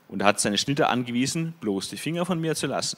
und 0.08 0.24
hat 0.24 0.40
seine 0.40 0.58
Schnitte 0.58 0.90
angewiesen, 0.90 1.54
bloß 1.62 1.90
die 1.90 1.98
Finger 1.98 2.26
von 2.26 2.42
mir 2.42 2.56
zu 2.56 2.68
lassen. 2.68 2.98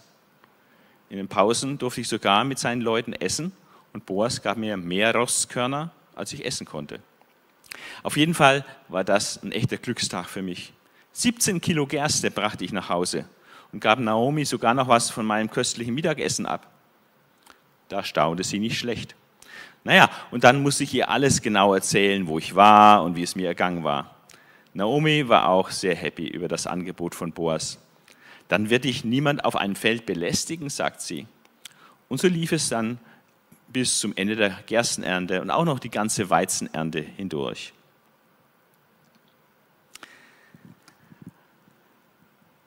In 1.10 1.18
den 1.18 1.28
Pausen 1.28 1.78
durfte 1.78 2.02
ich 2.02 2.08
sogar 2.08 2.44
mit 2.44 2.58
seinen 2.58 2.82
Leuten 2.82 3.14
essen 3.14 3.52
und 3.94 4.06
Boas 4.06 4.42
gab 4.42 4.58
mir 4.58 4.78
mehr 4.78 5.14
Rostkörner, 5.14 5.92
als 6.16 6.34
ich 6.34 6.46
essen 6.46 6.66
konnte. 6.66 7.00
Auf 8.04 8.18
jeden 8.18 8.34
Fall 8.34 8.66
war 8.88 9.04
das 9.04 9.42
ein 9.44 9.52
echter 9.52 9.78
Glückstag 9.78 10.28
für 10.28 10.42
mich. 10.42 10.74
17 11.14 11.62
Kilo 11.62 11.88
Gerste 11.88 12.32
brachte 12.32 12.66
ich 12.66 12.74
nach 12.74 12.90
Hause 12.90 13.26
und 13.72 13.80
gab 13.80 14.00
Naomi 14.00 14.46
sogar 14.46 14.74
noch 14.74 14.88
was 14.88 15.10
von 15.10 15.26
meinem 15.26 15.50
köstlichen 15.50 15.94
Mittagessen 15.94 16.46
ab. 16.46 16.68
Da 17.90 18.04
staunte 18.04 18.44
sie 18.44 18.60
nicht 18.60 18.78
schlecht. 18.78 19.16
Naja, 19.84 20.10
und 20.32 20.44
dann 20.44 20.64
musste 20.64 20.84
ich 20.84 20.94
ihr 20.94 21.10
alles 21.10 21.42
genau 21.42 21.74
erzählen, 21.74 22.28
wo 22.28 22.40
ich 22.40 22.56
war 22.56 23.04
und 23.04 23.16
wie 23.16 23.24
es 23.24 23.36
mir 23.36 23.48
ergangen 23.48 23.84
war. 23.84 24.16
Naomi 24.74 25.30
war 25.30 25.48
auch 25.48 25.70
sehr 25.70 25.96
happy 25.96 26.28
über 26.28 26.48
das 26.48 26.68
Angebot 26.68 27.16
von 27.16 27.32
Boas. 27.32 27.78
Dann 28.48 28.70
wird 28.70 28.84
dich 28.84 29.06
niemand 29.06 29.46
auf 29.46 29.56
einem 29.56 29.76
Feld 29.76 30.06
belästigen, 30.06 30.70
sagt 30.70 31.02
sie. 31.02 31.28
Und 32.10 32.20
so 32.20 32.28
lief 32.28 32.52
es 32.52 32.70
dann 32.70 32.98
bis 33.68 34.00
zum 34.00 34.14
Ende 34.16 34.36
der 34.36 34.60
Gerstenernte 34.66 35.42
und 35.42 35.50
auch 35.50 35.66
noch 35.66 35.80
die 35.80 35.90
ganze 35.90 36.30
Weizenernte 36.30 37.02
hindurch. 37.02 37.74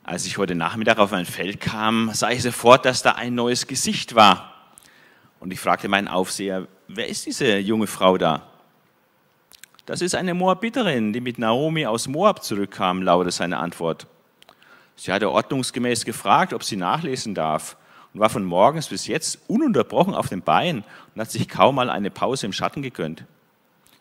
Als 0.09 0.25
ich 0.25 0.39
heute 0.39 0.55
Nachmittag 0.55 0.97
auf 1.01 1.13
ein 1.13 1.27
Feld 1.27 1.61
kam, 1.61 2.11
sah 2.15 2.31
ich 2.31 2.43
sofort, 2.43 2.87
dass 2.87 3.03
da 3.03 3.13
ein 3.13 3.35
neues 3.35 3.67
Gesicht 3.67 4.15
war. 4.15 4.55
Und 5.39 5.53
ich 5.53 5.61
fragte 5.61 5.87
meinen 5.87 6.09
Aufseher, 6.09 6.67
wer 6.87 7.09
ist 7.09 7.27
diese 7.27 7.59
junge 7.59 7.87
Frau 7.87 8.17
da? 8.17 8.47
Das 9.85 10.01
ist 10.01 10.15
eine 10.15 10.33
Moabiterin, 10.33 11.13
die 11.13 11.21
mit 11.21 11.39
Naomi 11.39 11.85
aus 11.85 12.09
Moab 12.09 12.43
zurückkam, 12.43 13.03
lautete 13.03 13.33
seine 13.33 13.59
Antwort. 13.59 14.07
Sie 14.97 15.13
hatte 15.13 15.31
ordnungsgemäß 15.31 16.07
gefragt, 16.07 16.55
ob 16.55 16.65
sie 16.65 16.77
nachlesen 16.77 17.35
darf 17.35 17.77
und 18.15 18.21
war 18.21 18.31
von 18.31 18.45
morgens 18.45 18.89
bis 18.89 19.07
jetzt 19.09 19.39
ununterbrochen 19.47 20.15
auf 20.15 20.31
den 20.31 20.41
Beinen 20.41 20.85
und 21.15 21.21
hat 21.21 21.31
sich 21.31 21.51
kaum 21.51 21.75
mal 21.75 21.91
eine 21.91 22.11
Pause 22.11 22.47
im 22.47 22.55
Schatten 22.55 22.81
gegönnt. 22.81 23.25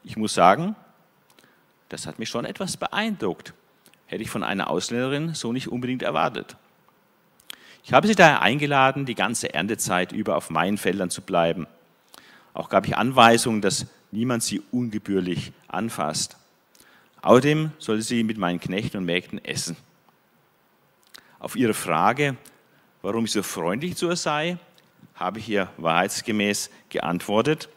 Ich 0.05 0.15
muss 0.15 0.33
sagen, 0.33 0.77
das 1.89 2.07
hat 2.07 2.17
mich 2.17 2.29
schon 2.29 2.45
etwas 2.45 2.77
beeindruckt 2.77 3.53
hätte 4.07 4.23
ich 4.23 4.29
von 4.29 4.43
einer 4.43 4.69
Ausländerin 4.69 5.33
so 5.35 5.53
nicht 5.53 5.67
unbedingt 5.67 6.01
erwartet. 6.01 6.57
Ich 7.83 7.93
habe 7.93 8.07
sie 8.07 8.15
daher 8.15 8.41
eingeladen, 8.41 9.05
die 9.05 9.15
ganze 9.15 9.53
Erntezeit 9.53 10.11
über 10.11 10.35
auf 10.35 10.49
meinen 10.49 10.77
Feldern 10.77 11.09
zu 11.09 11.21
bleiben. 11.21 11.67
Auch 12.53 12.69
gab 12.69 12.87
ich 12.87 12.97
Anweisungen, 12.97 13.61
dass 13.61 13.85
niemand 14.11 14.43
sie 14.43 14.61
ungebührlich 14.71 15.51
anfasst. 15.67 16.37
Außerdem 17.21 17.71
sollte 17.77 18.01
sie 18.01 18.23
mit 18.23 18.37
meinen 18.37 18.59
Knechten 18.59 18.97
und 18.97 19.05
Mägden 19.05 19.43
essen. 19.43 19.77
Auf 21.39 21.55
ihre 21.55 21.73
Frage, 21.73 22.35
warum 23.01 23.25
ich 23.25 23.31
so 23.31 23.43
freundlich 23.43 23.95
zu 23.95 24.07
ihr 24.09 24.15
sei, 24.15 24.57
habe 25.15 25.39
ich 25.39 25.49
ihr 25.49 25.69
wahrheitsgemäß 25.77 26.69
geantwortet, 26.89 27.69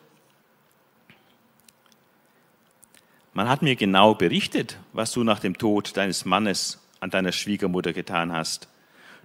Man 3.32 3.48
hat 3.48 3.62
mir 3.62 3.76
genau 3.76 4.14
berichtet, 4.14 4.78
was 4.92 5.12
du 5.12 5.22
nach 5.22 5.38
dem 5.38 5.56
Tod 5.56 5.96
deines 5.96 6.24
Mannes 6.24 6.80
an 6.98 7.10
deiner 7.10 7.32
Schwiegermutter 7.32 7.92
getan 7.92 8.32
hast. 8.32 8.68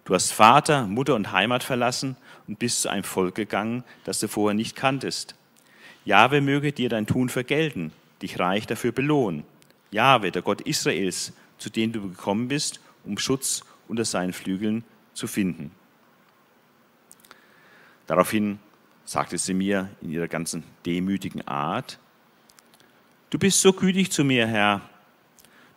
Du 0.06 0.14
hast 0.14 0.32
Vater, 0.32 0.86
Mutter 0.86 1.16
und 1.16 1.32
Heimat 1.32 1.64
verlassen 1.64 2.16
und 2.48 2.60
bist 2.60 2.84
zu 2.84 2.90
einem 2.90 3.04
Volk 3.04 3.34
gegangen, 3.34 3.84
das 4.04 4.20
du 4.20 4.28
vorher 4.28 4.54
nicht 4.54 4.76
kanntest. 4.76 5.34
Jahwe 6.06 6.42
möge 6.42 6.72
dir 6.72 6.90
dein 6.90 7.08
Tun 7.08 7.30
vergelten, 7.30 7.92
dich 8.22 8.40
reich 8.40 8.68
dafür 8.68 8.92
belohnen. 8.92 9.44
Jahwe, 9.90 10.32
der 10.32 10.44
Gott 10.44 10.62
Israels, 10.62 11.34
zu 11.58 11.72
dem 11.72 11.92
du 11.92 12.02
gekommen 12.02 12.48
bist, 12.48 12.80
um 13.06 13.18
Schutz 13.18 13.64
unter 13.88 14.06
seinen 14.06 14.34
Flügeln 14.34 14.84
zu 15.14 15.26
finden. 15.26 15.72
Daraufhin 18.06 18.60
sagte 19.04 19.40
sie 19.40 19.56
mir 19.56 19.90
in 20.02 20.12
ihrer 20.12 20.28
ganzen 20.28 20.64
demütigen 20.86 21.48
Art, 21.48 21.98
Du 23.36 23.40
bist 23.40 23.60
so 23.60 23.74
gütig 23.74 24.14
zu 24.14 24.24
mir, 24.24 24.48
Herr. 24.48 24.80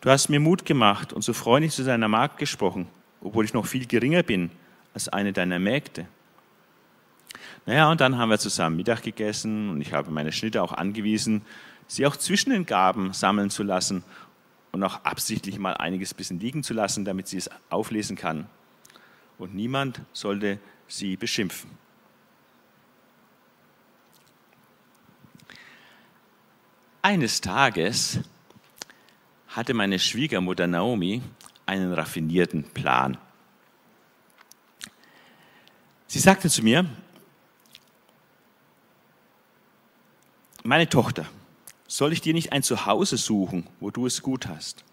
Du 0.00 0.10
hast 0.10 0.28
mir 0.28 0.38
Mut 0.38 0.64
gemacht 0.64 1.12
und 1.12 1.22
so 1.22 1.32
freundlich 1.32 1.72
zu 1.72 1.82
deiner 1.82 2.06
Magd 2.06 2.38
gesprochen, 2.38 2.86
obwohl 3.20 3.44
ich 3.44 3.52
noch 3.52 3.66
viel 3.66 3.84
geringer 3.84 4.22
bin 4.22 4.52
als 4.94 5.08
eine 5.08 5.32
deiner 5.32 5.58
Mägde. 5.58 6.06
Naja, 7.66 7.90
und 7.90 8.00
dann 8.00 8.16
haben 8.16 8.28
wir 8.28 8.38
zusammen 8.38 8.76
Mittag 8.76 9.02
gegessen 9.02 9.70
und 9.70 9.80
ich 9.80 9.92
habe 9.92 10.12
meine 10.12 10.30
Schnitte 10.30 10.62
auch 10.62 10.72
angewiesen, 10.72 11.42
sie 11.88 12.06
auch 12.06 12.16
zwischen 12.16 12.50
den 12.50 12.64
Gaben 12.64 13.12
sammeln 13.12 13.50
zu 13.50 13.64
lassen 13.64 14.04
und 14.70 14.84
auch 14.84 15.02
absichtlich 15.02 15.58
mal 15.58 15.74
einiges 15.74 16.14
bisschen 16.14 16.38
liegen 16.38 16.62
zu 16.62 16.74
lassen, 16.74 17.04
damit 17.04 17.26
sie 17.26 17.38
es 17.38 17.50
auflesen 17.70 18.14
kann. 18.14 18.46
Und 19.36 19.56
niemand 19.56 20.02
sollte 20.12 20.60
sie 20.86 21.16
beschimpfen. 21.16 21.70
Eines 27.00 27.40
Tages 27.40 28.18
hatte 29.48 29.72
meine 29.72 29.98
Schwiegermutter 29.98 30.66
Naomi 30.66 31.22
einen 31.64 31.92
raffinierten 31.92 32.64
Plan. 32.64 33.16
Sie 36.08 36.18
sagte 36.18 36.50
zu 36.50 36.62
mir, 36.62 36.86
meine 40.64 40.88
Tochter, 40.88 41.26
soll 41.86 42.12
ich 42.12 42.20
dir 42.20 42.34
nicht 42.34 42.52
ein 42.52 42.62
Zuhause 42.62 43.16
suchen, 43.16 43.66
wo 43.78 43.90
du 43.90 44.06
es 44.06 44.20
gut 44.20 44.48
hast? 44.48 44.84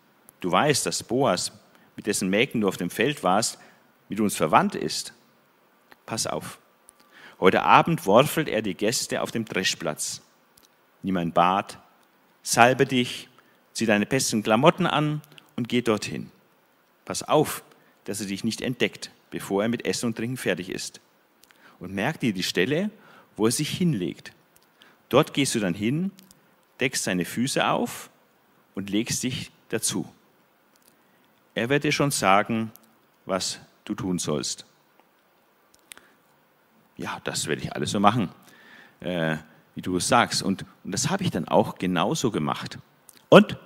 Du 0.42 0.52
weißt, 0.52 0.86
dass 0.86 1.04
Boas, 1.04 1.52
mit 1.96 2.06
dessen 2.06 2.30
Mägen 2.30 2.62
du 2.62 2.68
auf 2.68 2.78
dem 2.78 2.90
Feld 2.90 3.24
warst, 3.24 3.58
mit 4.10 4.20
uns 4.20 4.36
verwandt 4.36 4.76
ist. 4.76 5.14
Pass 6.06 6.28
auf. 6.28 6.60
Heute 7.40 7.64
Abend 7.64 8.06
worfelt 8.06 8.48
er 8.48 8.62
die 8.62 8.76
Gäste 8.76 9.22
auf 9.22 9.32
dem 9.32 9.46
Dreschplatz. 9.46 10.22
Nimm 11.02 11.18
ein 11.18 11.34
Bad, 11.34 11.80
salbe 12.46 12.86
dich, 12.86 13.28
zieh 13.74 13.88
deine 13.88 14.06
besten 14.06 14.44
Klamotten 14.44 14.86
an 14.86 15.22
und 15.56 15.68
geh 15.68 15.82
dorthin. 15.82 16.32
Pass 17.04 17.24
auf, 17.24 17.64
dass 18.06 18.22
er 18.22 18.28
dich 18.28 18.44
nicht 18.44 18.62
entdeckt, 18.62 19.12
bevor 19.32 19.64
er 19.64 19.70
mit 19.70 19.84
Essen 19.86 20.06
und 20.06 20.16
Trinken 20.16 20.38
fertig 20.38 20.70
ist. 20.70 21.02
Und 21.80 21.94
merk 21.94 22.20
dir 22.20 22.34
die 22.34 22.44
Stelle, 22.44 22.92
wo 23.36 23.48
er 23.48 23.52
sich 23.52 23.70
hinlegt. 23.70 24.32
Dort 25.10 25.34
gehst 25.34 25.56
du 25.56 25.60
dann 25.60 25.74
hin, 25.74 26.12
deckst 26.80 27.04
seine 27.04 27.26
Füße 27.26 27.68
auf 27.68 28.10
und 28.76 28.90
legst 28.92 29.24
dich 29.24 29.52
dazu. 29.70 30.08
Er 31.56 31.70
wird 31.70 31.84
dir 31.84 31.92
schon 31.92 32.12
sagen, 32.12 32.72
was 33.26 33.60
du 33.86 33.96
tun 33.96 34.20
sollst. 34.20 34.66
Ja, 36.96 37.20
das 37.24 37.48
werde 37.48 37.64
ich 37.64 37.74
alles 37.76 37.92
so 37.92 38.00
machen. 38.00 38.30
Äh, 39.00 39.38
wie 39.76 39.82
du 39.82 39.98
es 39.98 40.08
sagst. 40.08 40.42
Und, 40.42 40.66
und 40.84 40.92
das 40.92 41.10
habe 41.10 41.24
ich 41.24 41.32
dann 41.32 41.48
auch 41.48 41.78
genauso 41.78 42.32
gemacht. 42.32 42.80
Und 43.30 43.58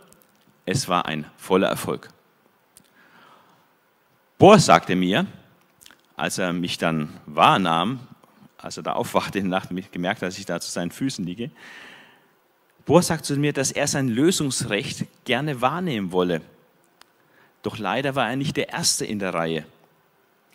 es 0.66 0.88
war 0.90 1.06
ein 1.06 1.26
voller 1.38 1.68
Erfolg. 1.68 2.10
Boas 4.38 4.66
sagte 4.66 4.96
mir, 4.96 5.26
als 6.16 6.38
er 6.38 6.54
mich 6.54 6.78
dann 6.78 7.20
wahrnahm, 7.26 8.00
als 8.58 8.78
er 8.78 8.84
da 8.84 8.94
aufwachte 8.94 9.40
in 9.40 9.50
der 9.50 9.60
Nacht, 9.60 9.70
gemerkt, 9.92 10.22
dass 10.22 10.38
ich 10.38 10.46
da 10.46 10.60
zu 10.60 10.70
seinen 10.70 10.92
Füßen 10.92 11.26
liege, 11.26 11.52
Boas 12.86 13.08
sagt 13.08 13.26
zu 13.26 13.36
mir, 13.36 13.54
dass 13.54 13.72
er 13.72 13.88
sein 13.88 14.08
Lösungsrecht 14.08 15.06
gerne 15.24 15.62
wahrnehmen 15.62 16.12
wolle. 16.12 16.42
Doch 17.62 17.78
leider 17.78 18.16
war 18.16 18.30
er 18.30 18.36
nicht 18.36 18.58
der 18.58 18.70
Erste 18.70 19.06
in 19.06 19.20
der 19.20 19.34
Reihe. 19.34 19.66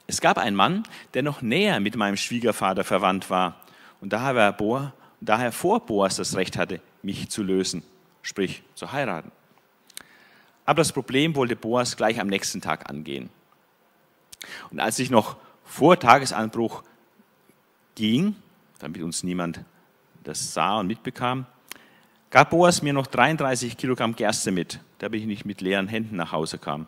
Es 0.07 0.21
gab 0.21 0.39
einen 0.39 0.57
Mann, 0.57 0.83
der 1.15 1.23
noch 1.23 1.43
näher 1.43 1.79
mit 1.81 1.97
meinem 1.97 2.17
Schwiegervater 2.17 2.83
verwandt 2.83 3.31
war 3.31 3.61
und 4.01 4.13
daher, 4.13 4.53
Boa, 4.53 4.93
daher 5.25 5.53
vor 5.53 5.81
Boas 5.81 6.17
das 6.17 6.37
Recht 6.37 6.57
hatte, 6.57 6.81
mich 7.03 7.29
zu 7.31 7.43
lösen, 7.43 7.83
sprich 8.23 8.63
zu 8.75 8.93
heiraten. 8.93 9.31
Aber 10.67 10.81
das 10.81 10.93
Problem 10.93 11.35
wollte 11.37 11.57
Boas 11.57 11.97
gleich 11.97 12.21
am 12.21 12.29
nächsten 12.29 12.61
Tag 12.61 12.89
angehen. 12.89 13.31
Und 14.71 14.81
als 14.81 14.99
ich 14.99 15.11
noch 15.11 15.37
vor 15.65 15.99
Tagesanbruch 15.99 16.83
ging, 17.95 18.37
damit 18.79 19.03
uns 19.03 19.23
niemand 19.23 19.61
das 20.23 20.55
sah 20.55 20.81
und 20.81 20.87
mitbekam, 20.87 21.47
gab 22.31 22.51
Boas 22.51 22.83
mir 22.83 22.93
noch 22.93 23.07
33 23.07 23.77
Kilogramm 23.77 24.17
Gerste 24.17 24.51
mit, 24.51 24.81
damit 24.99 25.21
ich 25.21 25.27
nicht 25.27 25.45
mit 25.45 25.61
leeren 25.61 25.89
Händen 25.89 26.17
nach 26.17 26.33
Hause 26.33 26.59
kam. 26.59 26.87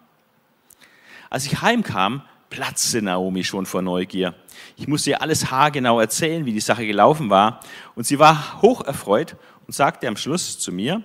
Als 1.31 1.45
ich 1.47 1.61
heimkam, 1.62 2.23
platzte 2.57 3.03
Naomi 3.03 3.45
schon 3.45 3.67
vor 3.67 3.83
Neugier. 3.83 4.35
Ich 4.79 4.89
musste 4.89 5.11
ihr 5.11 5.21
alles 5.21 5.51
haargenau 5.51 6.01
erzählen, 6.01 6.47
wie 6.47 6.55
die 6.55 6.61
Sache 6.61 6.87
gelaufen 6.87 7.29
war. 7.29 7.61
Und 7.95 8.07
sie 8.07 8.19
war 8.19 8.63
hoch 8.63 8.81
erfreut 8.81 9.37
und 9.67 9.75
sagte 9.75 10.09
am 10.09 10.17
Schluss 10.17 10.59
zu 10.59 10.73
mir, 10.73 11.03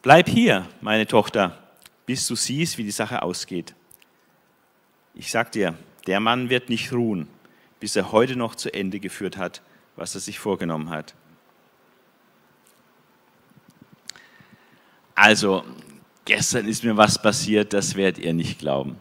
Bleib 0.00 0.30
hier, 0.30 0.66
meine 0.80 1.06
Tochter, 1.06 1.58
bis 2.06 2.26
du 2.26 2.34
siehst, 2.34 2.78
wie 2.78 2.84
die 2.84 2.90
Sache 2.90 3.20
ausgeht. 3.20 3.74
Ich 5.14 5.30
sag 5.30 5.52
dir, 5.52 5.76
der 6.06 6.20
Mann 6.20 6.48
wird 6.48 6.70
nicht 6.70 6.94
ruhen, 6.94 7.28
bis 7.78 7.94
er 7.94 8.10
heute 8.10 8.36
noch 8.36 8.54
zu 8.54 8.72
Ende 8.72 9.00
geführt 9.00 9.36
hat, 9.36 9.60
was 9.96 10.14
er 10.14 10.22
sich 10.22 10.38
vorgenommen 10.38 10.88
hat. 10.88 11.14
Also, 15.14 15.62
gestern 16.30 16.68
ist 16.68 16.84
mir 16.84 16.96
was 16.96 17.20
passiert, 17.20 17.72
das 17.72 17.96
werdet 17.96 18.22
ihr 18.24 18.32
nicht 18.32 18.60
glauben. 18.60 18.96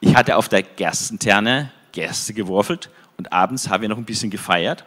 Ich 0.00 0.16
hatte 0.16 0.38
auf 0.38 0.48
der 0.48 0.62
Gerstenterne 0.62 1.70
Gerste 1.92 2.32
geworfelt 2.32 2.88
und 3.18 3.30
abends 3.30 3.68
haben 3.68 3.82
wir 3.82 3.90
noch 3.90 3.98
ein 3.98 4.06
bisschen 4.06 4.30
gefeiert, 4.30 4.86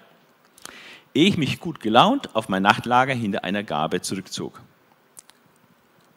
ehe 1.13 1.27
ich 1.27 1.37
mich 1.37 1.59
gut 1.59 1.79
gelaunt 1.79 2.35
auf 2.35 2.49
mein 2.49 2.63
Nachtlager 2.63 3.13
hinter 3.13 3.43
einer 3.43 3.61
Gabe 3.61 4.01
zurückzog. 4.01 4.59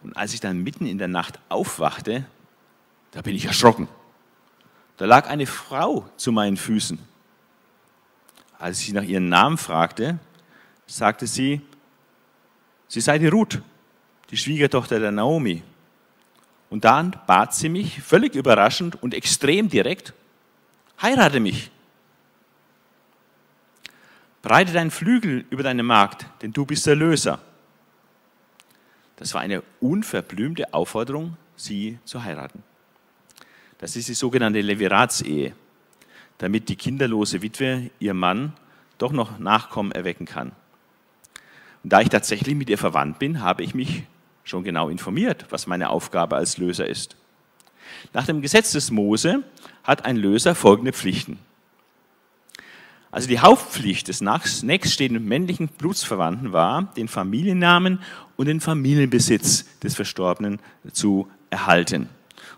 Und 0.02 0.16
als 0.16 0.32
ich 0.32 0.40
dann 0.40 0.62
mitten 0.62 0.86
in 0.86 0.96
der 0.96 1.08
Nacht 1.08 1.38
aufwachte, 1.50 2.24
da 3.10 3.20
bin 3.20 3.36
ich 3.36 3.44
erschrocken. 3.44 3.88
Da 4.96 5.04
lag 5.04 5.28
eine 5.28 5.44
Frau 5.44 6.08
zu 6.16 6.32
meinen 6.32 6.56
Füßen. 6.56 6.98
Als 8.58 8.80
ich 8.80 8.94
nach 8.94 9.02
ihrem 9.02 9.28
Namen 9.28 9.58
fragte, 9.58 10.18
sagte 10.86 11.26
sie, 11.26 11.60
sie 12.88 13.02
sei 13.02 13.18
die 13.18 13.28
Ruth, 13.28 13.60
die 14.30 14.36
Schwiegertochter 14.36 15.00
der 15.00 15.12
Naomi. 15.12 15.62
Und 16.68 16.84
dann 16.84 17.16
bat 17.26 17.54
sie 17.54 17.68
mich, 17.68 18.02
völlig 18.02 18.34
überraschend 18.34 19.00
und 19.02 19.14
extrem 19.14 19.68
direkt, 19.68 20.14
heirate 21.00 21.40
mich. 21.40 21.70
Breite 24.42 24.72
deinen 24.72 24.90
Flügel 24.90 25.44
über 25.50 25.62
deine 25.62 25.82
Magd, 25.82 26.26
denn 26.42 26.52
du 26.52 26.64
bist 26.64 26.86
der 26.86 26.96
Löser. 26.96 27.40
Das 29.16 29.34
war 29.34 29.40
eine 29.40 29.62
unverblümte 29.80 30.72
Aufforderung, 30.74 31.36
sie 31.56 31.98
zu 32.04 32.22
heiraten. 32.22 32.62
Das 33.78 33.96
ist 33.96 34.08
die 34.08 34.14
sogenannte 34.14 34.60
Leviratsehe, 34.60 35.54
damit 36.38 36.68
die 36.68 36.76
kinderlose 36.76 37.42
Witwe 37.42 37.90
ihr 37.98 38.14
Mann 38.14 38.52
doch 38.98 39.12
noch 39.12 39.38
Nachkommen 39.38 39.92
erwecken 39.92 40.26
kann. 40.26 40.52
Und 41.82 41.92
da 41.92 42.00
ich 42.00 42.08
tatsächlich 42.08 42.54
mit 42.54 42.70
ihr 42.70 42.78
verwandt 42.78 43.18
bin, 43.18 43.40
habe 43.40 43.62
ich 43.62 43.74
mich 43.74 44.04
schon 44.46 44.64
genau 44.64 44.88
informiert, 44.88 45.44
was 45.50 45.66
meine 45.66 45.90
Aufgabe 45.90 46.36
als 46.36 46.56
Löser 46.56 46.86
ist. 46.86 47.16
Nach 48.12 48.24
dem 48.24 48.40
Gesetz 48.40 48.72
des 48.72 48.90
Mose 48.90 49.42
hat 49.84 50.04
ein 50.04 50.16
Löser 50.16 50.54
folgende 50.54 50.92
Pflichten. 50.92 51.38
Also 53.10 53.28
die 53.28 53.40
Hauptpflicht 53.40 54.08
des 54.08 54.20
nächststehenden 54.20 55.24
männlichen 55.24 55.68
Blutsverwandten 55.68 56.52
war, 56.52 56.92
den 56.96 57.08
Familiennamen 57.08 58.00
und 58.36 58.46
den 58.46 58.60
Familienbesitz 58.60 59.66
des 59.80 59.94
Verstorbenen 59.94 60.60
zu 60.92 61.28
erhalten. 61.50 62.08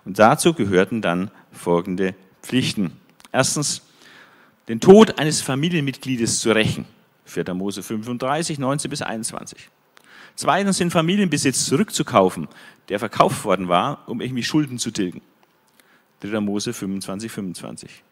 Und 0.04 0.18
dazu 0.18 0.54
gehörten 0.54 1.00
dann 1.00 1.30
folgende 1.52 2.14
Pflichten. 2.42 2.92
Erstens, 3.32 3.82
den 4.68 4.80
Tod 4.80 5.18
eines 5.18 5.40
Familienmitgliedes 5.40 6.40
zu 6.40 6.50
rächen. 6.50 6.86
4. 7.24 7.54
Mose 7.54 7.82
35, 7.82 8.58
19 8.58 8.90
bis 8.90 9.02
21. 9.02 9.70
Zweitens, 10.38 10.78
den 10.78 10.92
Familienbesitz 10.92 11.64
zurückzukaufen, 11.64 12.46
der 12.90 13.00
verkauft 13.00 13.44
worden 13.44 13.66
war, 13.66 14.04
um 14.06 14.20
irgendwie 14.20 14.44
Schulden 14.44 14.78
zu 14.78 14.92
tilgen. 14.92 15.20
3. 16.20 16.38
Mose 16.38 16.72
25, 16.72 17.32
25. 17.32 18.04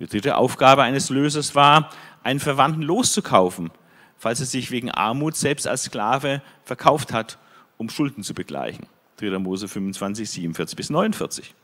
Die 0.00 0.06
dritte 0.06 0.36
Aufgabe 0.36 0.82
eines 0.82 1.08
Lösers 1.08 1.54
war, 1.54 1.88
einen 2.22 2.40
Verwandten 2.40 2.82
loszukaufen, 2.82 3.70
falls 4.18 4.40
er 4.40 4.44
sich 4.44 4.70
wegen 4.70 4.90
Armut 4.90 5.34
selbst 5.34 5.66
als 5.66 5.84
Sklave 5.84 6.42
verkauft 6.62 7.14
hat, 7.14 7.38
um 7.78 7.88
Schulden 7.88 8.22
zu 8.22 8.34
begleichen. 8.34 8.84
3. 9.16 9.38
Mose 9.38 9.66
25, 9.66 10.28
47 10.28 10.76
bis 10.76 10.90
49. 10.90 11.54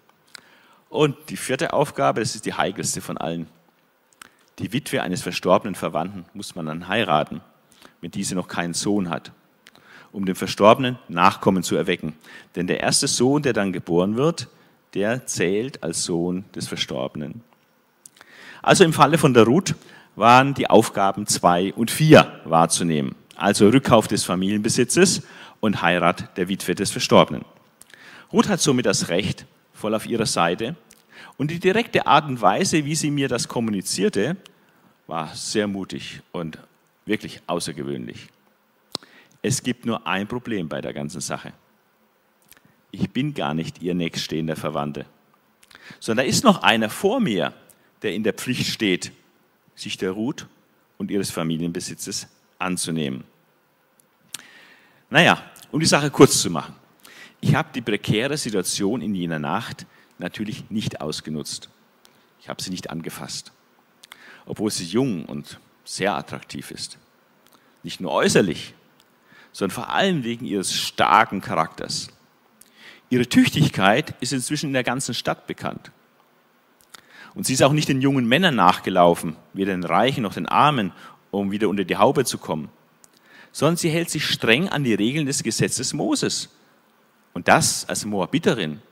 Und 0.88 1.18
die 1.28 1.36
vierte 1.36 1.74
Aufgabe, 1.74 2.20
das 2.20 2.34
ist 2.34 2.46
die 2.46 2.54
heikelste 2.54 3.02
von 3.02 3.18
allen. 3.18 3.46
Die 4.58 4.72
Witwe 4.72 5.02
eines 5.02 5.20
verstorbenen 5.20 5.74
Verwandten 5.74 6.24
muss 6.32 6.54
man 6.54 6.64
dann 6.64 6.88
heiraten, 6.88 7.42
wenn 8.00 8.10
diese 8.10 8.34
noch 8.34 8.48
keinen 8.48 8.72
Sohn 8.72 9.10
hat, 9.10 9.32
um 10.12 10.24
dem 10.24 10.36
Verstorbenen 10.36 10.98
Nachkommen 11.08 11.62
zu 11.62 11.76
erwecken. 11.76 12.14
Denn 12.54 12.66
der 12.66 12.80
erste 12.80 13.06
Sohn, 13.08 13.42
der 13.42 13.52
dann 13.52 13.72
geboren 13.72 14.16
wird, 14.16 14.48
der 14.94 15.26
zählt 15.26 15.82
als 15.82 16.04
Sohn 16.04 16.44
des 16.54 16.68
Verstorbenen. 16.68 17.42
Also 18.62 18.84
im 18.84 18.92
Falle 18.92 19.18
von 19.18 19.34
der 19.34 19.44
Ruth 19.44 19.74
waren 20.16 20.54
die 20.54 20.68
Aufgaben 20.68 21.26
zwei 21.26 21.72
und 21.74 21.90
vier 21.90 22.40
wahrzunehmen. 22.44 23.14
Also 23.36 23.68
Rückkauf 23.68 24.08
des 24.08 24.24
Familienbesitzes 24.24 25.22
und 25.60 25.82
Heirat 25.82 26.36
der 26.36 26.48
Witwe 26.48 26.74
des 26.74 26.90
Verstorbenen. 26.90 27.44
Ruth 28.32 28.48
hat 28.48 28.60
somit 28.60 28.86
das 28.86 29.08
Recht 29.08 29.46
voll 29.74 29.94
auf 29.94 30.06
ihrer 30.06 30.26
Seite 30.26 30.74
und 31.36 31.50
die 31.50 31.60
direkte 31.60 32.06
Art 32.06 32.26
und 32.26 32.40
Weise, 32.40 32.84
wie 32.84 32.94
sie 32.94 33.10
mir 33.10 33.28
das 33.28 33.46
kommunizierte, 33.46 34.36
war 35.06 35.34
sehr 35.34 35.66
mutig 35.66 36.22
und 36.32 36.58
wirklich 37.04 37.40
außergewöhnlich. 37.46 38.28
Es 39.46 39.62
gibt 39.62 39.86
nur 39.86 40.04
ein 40.08 40.26
Problem 40.26 40.68
bei 40.68 40.80
der 40.80 40.92
ganzen 40.92 41.20
Sache. 41.20 41.52
Ich 42.90 43.08
bin 43.10 43.32
gar 43.32 43.54
nicht 43.54 43.80
ihr 43.80 43.94
nächststehender 43.94 44.56
Verwandte, 44.56 45.06
sondern 46.00 46.26
da 46.26 46.28
ist 46.28 46.42
noch 46.42 46.64
einer 46.64 46.90
vor 46.90 47.20
mir, 47.20 47.54
der 48.02 48.12
in 48.12 48.24
der 48.24 48.32
Pflicht 48.32 48.66
steht, 48.66 49.12
sich 49.76 49.98
der 49.98 50.10
Ruth 50.10 50.48
und 50.98 51.12
ihres 51.12 51.30
Familienbesitzes 51.30 52.26
anzunehmen. 52.58 53.22
Naja, 55.10 55.40
um 55.70 55.78
die 55.78 55.86
Sache 55.86 56.10
kurz 56.10 56.42
zu 56.42 56.50
machen. 56.50 56.74
Ich 57.40 57.54
habe 57.54 57.68
die 57.72 57.82
prekäre 57.82 58.36
Situation 58.36 59.00
in 59.00 59.14
jener 59.14 59.38
Nacht 59.38 59.86
natürlich 60.18 60.70
nicht 60.70 61.00
ausgenutzt. 61.00 61.68
Ich 62.40 62.48
habe 62.48 62.60
sie 62.60 62.70
nicht 62.70 62.90
angefasst, 62.90 63.52
obwohl 64.44 64.72
sie 64.72 64.86
jung 64.86 65.24
und 65.24 65.60
sehr 65.84 66.16
attraktiv 66.16 66.72
ist. 66.72 66.98
Nicht 67.84 68.00
nur 68.00 68.10
äußerlich, 68.10 68.74
sondern 69.56 69.74
vor 69.74 69.88
allem 69.88 70.22
wegen 70.22 70.44
ihres 70.44 70.74
starken 70.74 71.40
Charakters. 71.40 72.08
Ihre 73.08 73.26
Tüchtigkeit 73.26 74.14
ist 74.20 74.34
inzwischen 74.34 74.66
in 74.66 74.72
der 74.74 74.84
ganzen 74.84 75.14
Stadt 75.14 75.46
bekannt. 75.46 75.92
Und 77.34 77.46
sie 77.46 77.54
ist 77.54 77.62
auch 77.62 77.72
nicht 77.72 77.88
den 77.88 78.02
jungen 78.02 78.28
Männern 78.28 78.54
nachgelaufen, 78.54 79.34
weder 79.54 79.72
den 79.72 79.84
Reichen 79.84 80.24
noch 80.24 80.34
den 80.34 80.44
Armen, 80.44 80.92
um 81.30 81.52
wieder 81.52 81.70
unter 81.70 81.84
die 81.84 81.96
Haube 81.96 82.26
zu 82.26 82.36
kommen, 82.36 82.68
sondern 83.50 83.78
sie 83.78 83.88
hält 83.88 84.10
sich 84.10 84.26
streng 84.26 84.68
an 84.68 84.84
die 84.84 84.92
Regeln 84.92 85.24
des 85.24 85.42
Gesetzes 85.42 85.94
Moses. 85.94 86.50
Und 87.32 87.48
das 87.48 87.88
als 87.88 88.04
Moabiterin. 88.04 88.82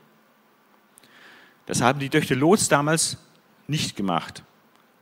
Das 1.67 1.79
haben 1.79 1.99
die 1.99 2.09
Töchter 2.09 2.35
Lots 2.35 2.69
damals 2.69 3.19
nicht 3.67 3.95
gemacht, 3.95 4.41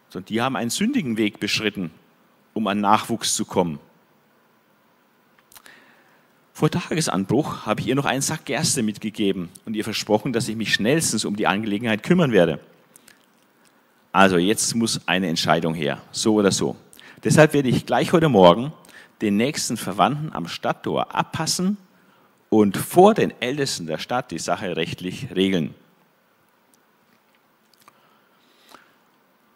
sondern 0.10 0.26
die 0.28 0.41
haben 0.41 0.58
einen 0.58 0.71
sündigen 0.71 1.15
Weg 1.15 1.39
beschritten, 1.39 1.89
um 2.54 2.67
an 2.67 2.82
Nachwuchs 2.82 3.34
zu 3.34 3.45
kommen. 3.45 3.80
Vor 6.55 6.69
Tagesanbruch 6.69 7.65
habe 7.65 7.81
ich 7.81 7.87
ihr 7.87 7.95
noch 7.95 8.05
einen 8.05 8.21
Sack 8.21 8.45
Gerste 8.45 8.83
mitgegeben 8.83 9.49
und 9.65 9.75
ihr 9.75 9.83
versprochen, 9.83 10.33
dass 10.33 10.47
ich 10.47 10.55
mich 10.55 10.71
schnellstens 10.71 11.25
um 11.25 11.35
die 11.35 11.47
Angelegenheit 11.47 12.03
kümmern 12.03 12.31
werde. 12.31 12.59
Also 14.11 14.37
jetzt 14.37 14.75
muss 14.75 15.01
eine 15.07 15.27
Entscheidung 15.27 15.73
her, 15.73 15.99
so 16.11 16.35
oder 16.35 16.51
so. 16.51 16.75
Deshalb 17.23 17.53
werde 17.53 17.69
ich 17.69 17.87
gleich 17.87 18.13
heute 18.13 18.29
Morgen 18.29 18.71
den 19.21 19.35
nächsten 19.35 19.77
Verwandten 19.77 20.31
am 20.31 20.47
Stadttor 20.47 21.15
abpassen 21.15 21.77
und 22.49 22.77
vor 22.77 23.15
den 23.15 23.33
Ältesten 23.41 23.87
der 23.87 23.97
Stadt 23.97 24.29
die 24.29 24.37
Sache 24.37 24.75
rechtlich 24.75 25.29
regeln. 25.35 25.73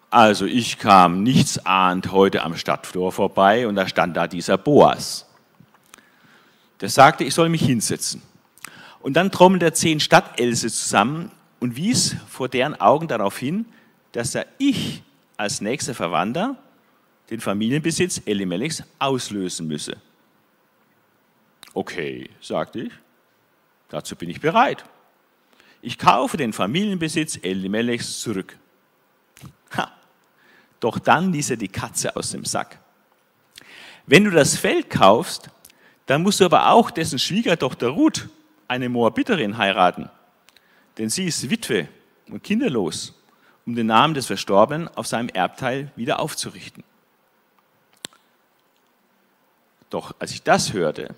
Also 0.09 0.47
ich 0.47 0.79
kam 0.79 1.21
nichtsahnd 1.21 2.11
heute 2.11 2.41
am 2.41 2.55
Stadttor 2.55 3.11
vorbei 3.11 3.67
und 3.67 3.75
da 3.75 3.87
stand 3.87 4.17
da 4.17 4.25
dieser 4.25 4.57
Boas. 4.57 5.26
Der 6.81 6.89
sagte, 6.89 7.23
ich 7.23 7.33
soll 7.33 7.49
mich 7.49 7.65
hinsetzen. 7.65 8.21
Und 8.99 9.13
dann 9.13 9.31
trommelte 9.31 9.65
er 9.65 9.73
zehn 9.73 9.99
Stadtelse 9.99 10.67
zusammen 10.67 11.31
und 11.59 11.75
wies 11.75 12.15
vor 12.27 12.49
deren 12.49 12.79
Augen 12.79 13.07
darauf 13.07 13.37
hin, 13.37 13.65
dass 14.11 14.35
er 14.35 14.45
ich 14.57 15.03
als 15.37 15.61
nächster 15.61 15.93
Verwandter 15.93 16.55
den 17.29 17.39
Familienbesitz 17.39 18.21
Elimelechs 18.25 18.83
auslösen 18.99 19.67
müsse. 19.67 19.97
Okay, 21.73 22.29
sagte 22.41 22.81
ich, 22.81 22.93
dazu 23.89 24.15
bin 24.15 24.29
ich 24.29 24.41
bereit. 24.41 24.83
Ich 25.81 25.97
kaufe 25.97 26.37
den 26.37 26.53
Familienbesitz 26.53 27.39
Elimelechs 27.43 28.19
zurück. 28.19 28.57
Ha. 29.75 29.91
Doch 30.79 30.99
dann 30.99 31.31
ließ 31.31 31.51
er 31.51 31.57
die 31.57 31.67
Katze 31.67 32.15
aus 32.15 32.31
dem 32.31 32.45
Sack. 32.45 32.79
Wenn 34.05 34.23
du 34.23 34.31
das 34.31 34.57
Feld 34.57 34.89
kaufst, 34.89 35.49
dann 36.07 36.23
musst 36.23 36.39
du 36.39 36.45
aber 36.45 36.71
auch 36.71 36.89
dessen 36.89 37.19
Schwiegertochter 37.19 37.89
Ruth, 37.89 38.29
eine 38.67 38.89
Moabiterin, 38.89 39.57
heiraten. 39.57 40.09
Denn 40.97 41.09
sie 41.09 41.25
ist 41.25 41.49
Witwe 41.49 41.87
und 42.29 42.43
kinderlos, 42.43 43.13
um 43.65 43.75
den 43.75 43.87
Namen 43.87 44.13
des 44.13 44.25
Verstorbenen 44.25 44.87
auf 44.95 45.05
seinem 45.05 45.29
Erbteil 45.29 45.91
wieder 45.95 46.19
aufzurichten. 46.19 46.83
Doch 49.89 50.15
als 50.19 50.31
ich 50.31 50.43
das 50.43 50.73
hörte, 50.73 51.13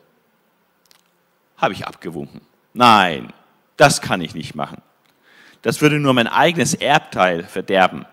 habe 1.57 1.73
ich 1.73 1.87
abgewunken. 1.87 2.41
Nein, 2.73 3.31
das 3.77 4.01
kann 4.01 4.21
ich 4.21 4.33
nicht 4.33 4.55
machen. 4.55 4.81
Das 5.61 5.81
würde 5.81 5.99
nur 5.99 6.13
mein 6.13 6.27
eigenes 6.27 6.73
Erbteil 6.73 7.43
verderben. 7.43 8.05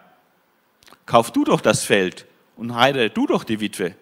Kauf 1.06 1.30
du 1.30 1.44
doch 1.44 1.60
das 1.60 1.84
Feld 1.84 2.26
und 2.56 2.74
heirate 2.74 3.10
du 3.10 3.26
doch 3.26 3.44
die 3.44 3.60
Witwe. 3.60 3.94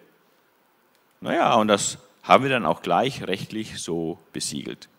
Naja, 1.21 1.53
und 1.55 1.67
das 1.67 1.99
haben 2.25 2.43
wir 2.43 2.49
dann 2.49 2.65
auch 2.65 2.81
gleich 2.81 3.23
rechtlich 3.23 3.79
so 3.79 4.19
besiegelt. 4.33 4.89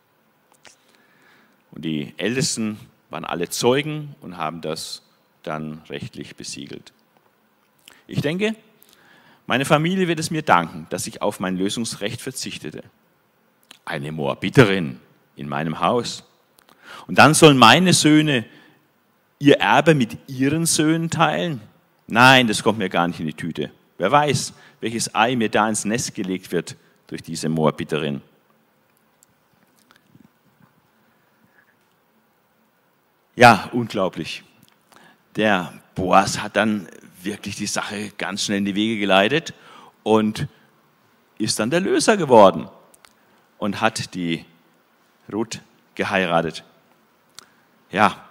Und 1.72 1.84
die 1.84 2.14
Ältesten 2.16 2.78
waren 3.10 3.24
alle 3.24 3.50
Zeugen 3.50 4.14
und 4.20 4.36
haben 4.36 4.60
das 4.60 5.02
dann 5.42 5.82
rechtlich 5.88 6.36
besiegelt. 6.36 6.92
Ich 8.06 8.20
denke, 8.20 8.54
meine 9.46 9.64
Familie 9.64 10.08
wird 10.08 10.20
es 10.20 10.30
mir 10.30 10.42
danken, 10.42 10.86
dass 10.90 11.06
ich 11.06 11.20
auf 11.20 11.40
mein 11.40 11.56
Lösungsrecht 11.56 12.20
verzichtete. 12.20 12.84
Eine 13.84 14.12
Moabiterin 14.12 15.00
in 15.34 15.48
meinem 15.48 15.80
Haus. 15.80 16.24
Und 17.08 17.18
dann 17.18 17.34
sollen 17.34 17.58
meine 17.58 17.92
Söhne 17.92 18.44
ihr 19.38 19.58
Erbe 19.58 19.94
mit 19.94 20.16
ihren 20.28 20.64
Söhnen 20.64 21.10
teilen? 21.10 21.60
Nein, 22.06 22.46
das 22.46 22.62
kommt 22.62 22.78
mir 22.78 22.88
gar 22.88 23.06
nicht 23.08 23.18
in 23.18 23.26
die 23.26 23.34
Tüte. 23.34 23.70
Wer 23.98 24.12
weiß, 24.12 24.52
welches 24.80 25.14
Ei 25.14 25.34
mir 25.34 25.48
da 25.48 25.68
ins 25.68 25.84
Nest 25.84 26.14
gelegt 26.14 26.52
wird 26.52 26.76
durch 27.06 27.22
diese 27.22 27.48
Moabiterin. 27.48 28.22
Ja, 33.36 33.68
unglaublich. 33.72 34.42
Der 35.36 35.72
Boas 35.94 36.42
hat 36.42 36.56
dann 36.56 36.88
wirklich 37.22 37.56
die 37.56 37.66
Sache 37.66 38.10
ganz 38.16 38.44
schnell 38.44 38.58
in 38.58 38.64
die 38.64 38.74
Wege 38.74 38.98
geleitet 38.98 39.52
und 40.02 40.48
ist 41.38 41.58
dann 41.58 41.70
der 41.70 41.80
Löser 41.80 42.16
geworden 42.16 42.68
und 43.58 43.80
hat 43.80 44.14
die 44.14 44.44
Ruth 45.30 45.60
geheiratet. 45.94 46.64
Ja, 47.90 48.26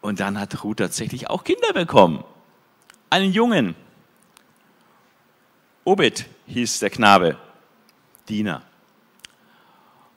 und 0.00 0.20
dann 0.20 0.38
hat 0.38 0.62
Ruth 0.64 0.78
tatsächlich 0.78 1.28
auch 1.28 1.44
Kinder 1.44 1.72
bekommen. 1.72 2.24
Einen 3.10 3.32
Jungen. 3.32 3.74
Obed 5.84 6.26
hieß 6.50 6.80
der 6.80 6.90
Knabe, 6.90 7.36
Diener. 8.28 8.62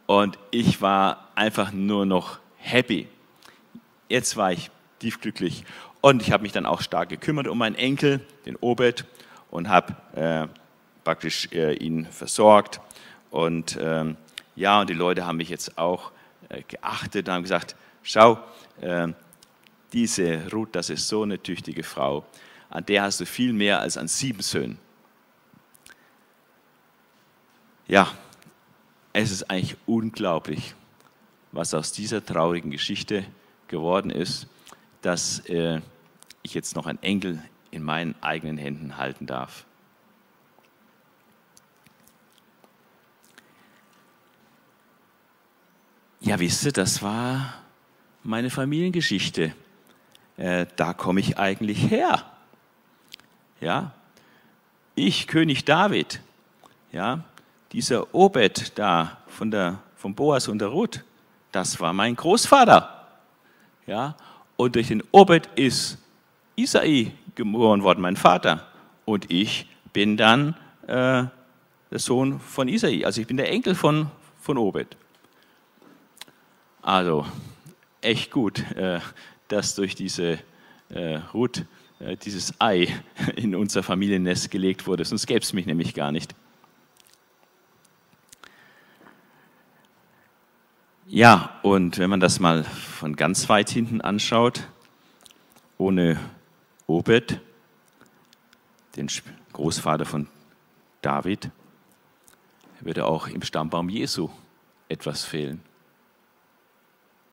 Und 0.07 0.39
ich 0.51 0.81
war 0.81 1.29
einfach 1.35 1.71
nur 1.71 2.05
noch 2.05 2.39
happy. 2.57 3.07
Jetzt 4.09 4.35
war 4.35 4.51
ich 4.51 4.71
tiefglücklich. 4.99 5.63
Und 6.01 6.21
ich 6.21 6.31
habe 6.31 6.43
mich 6.43 6.51
dann 6.51 6.65
auch 6.65 6.81
stark 6.81 7.09
gekümmert 7.09 7.47
um 7.47 7.57
meinen 7.57 7.75
Enkel, 7.75 8.19
den 8.45 8.55
Obed, 8.57 9.05
und 9.51 9.69
habe 9.69 9.95
äh, 10.15 10.47
praktisch 11.03 11.49
äh, 11.51 11.75
ihn 11.75 12.05
versorgt. 12.05 12.81
Und 13.29 13.77
ähm, 13.79 14.17
ja, 14.55 14.81
und 14.81 14.89
die 14.89 14.95
Leute 14.95 15.25
haben 15.25 15.37
mich 15.37 15.49
jetzt 15.49 15.77
auch 15.77 16.11
äh, 16.49 16.63
geachtet 16.67 17.27
und 17.27 17.33
haben 17.35 17.43
gesagt, 17.43 17.75
schau, 18.01 18.39
ähm, 18.81 19.13
diese 19.93 20.51
Ruth, 20.51 20.75
das 20.75 20.89
ist 20.89 21.07
so 21.07 21.21
eine 21.21 21.41
tüchtige 21.41 21.83
Frau, 21.83 22.25
an 22.71 22.85
der 22.85 23.03
hast 23.03 23.19
du 23.19 23.25
viel 23.27 23.53
mehr 23.53 23.79
als 23.79 23.97
an 23.97 24.07
sieben 24.07 24.41
Söhnen. 24.41 24.79
Ja, 27.87 28.07
es 29.11 29.31
ist 29.31 29.49
eigentlich 29.49 29.75
unglaublich, 29.85 30.73
was 31.51 31.73
aus 31.73 31.91
dieser 31.91 32.25
traurigen 32.25 32.71
Geschichte 32.71 33.25
geworden 33.67 34.09
ist, 34.09 34.47
dass 35.01 35.39
äh, 35.49 35.81
ich 36.43 36.53
jetzt 36.53 36.75
noch 36.75 36.85
einen 36.87 37.01
Enkel 37.03 37.43
in 37.71 37.83
meinen 37.83 38.15
eigenen 38.21 38.57
Händen 38.57 38.97
halten 38.97 39.25
darf. 39.25 39.65
Ja, 46.21 46.39
wisst 46.39 46.63
ihr, 46.63 46.71
das 46.71 47.03
war 47.03 47.53
meine 48.23 48.49
Familiengeschichte. 48.49 49.53
Äh, 50.37 50.67
da 50.77 50.93
komme 50.93 51.19
ich 51.19 51.37
eigentlich 51.37 51.91
her. 51.91 52.31
Ja, 53.59 53.93
ich, 54.95 55.27
König 55.27 55.65
David, 55.65 56.21
ja, 56.93 57.25
dieser 57.73 58.13
Obed 58.13 58.77
da 58.77 59.17
von 59.27 59.51
der, 59.51 59.79
von 59.95 60.13
Boas 60.13 60.47
und 60.47 60.59
der 60.59 60.69
Ruth, 60.69 61.03
das 61.51 61.79
war 61.79 61.91
mein 61.91 62.15
Großvater. 62.15 63.07
Ja, 63.85 64.15
und 64.55 64.75
durch 64.75 64.87
den 64.87 65.03
Obed 65.11 65.49
ist 65.55 65.97
Isai 66.55 67.11
geboren 67.35 67.83
worden, 67.83 68.01
mein 68.01 68.15
Vater. 68.15 68.65
Und 69.05 69.29
ich 69.29 69.67
bin 69.91 70.15
dann 70.15 70.55
äh, 70.87 71.25
der 71.91 71.99
Sohn 71.99 72.39
von 72.39 72.67
Isai. 72.67 73.03
Also 73.03 73.21
ich 73.21 73.27
bin 73.27 73.37
der 73.37 73.49
Enkel 73.49 73.75
von, 73.75 74.07
von 74.39 74.57
Obed. 74.57 74.95
Also 76.81 77.25
echt 78.01 78.31
gut, 78.31 78.59
äh, 78.75 78.99
dass 79.47 79.75
durch 79.75 79.95
diese 79.95 80.39
äh, 80.89 81.15
Ruth 81.33 81.65
äh, 81.99 82.17
dieses 82.17 82.53
Ei 82.59 82.87
in 83.35 83.55
unser 83.55 83.83
Familiennest 83.83 84.51
gelegt 84.51 84.87
wurde. 84.87 85.05
Sonst 85.05 85.25
gäbe 85.25 85.41
es 85.41 85.53
mich 85.53 85.65
nämlich 85.65 85.93
gar 85.93 86.11
nicht. 86.11 86.35
Ja, 91.15 91.59
und 91.61 91.99
wenn 91.99 92.09
man 92.09 92.19
das 92.19 92.39
mal 92.39 92.63
von 92.63 93.15
ganz 93.15 93.47
weit 93.47 93.69
hinten 93.69 94.01
anschaut, 94.01 94.67
ohne 95.77 96.19
Obed, 96.87 97.39
den 98.95 99.07
Großvater 99.51 100.05
von 100.05 100.25
David, 101.03 101.51
würde 102.79 103.05
auch 103.05 103.27
im 103.27 103.43
Stammbaum 103.43 103.89
Jesu 103.89 104.31
etwas 104.89 105.23
fehlen. 105.23 105.61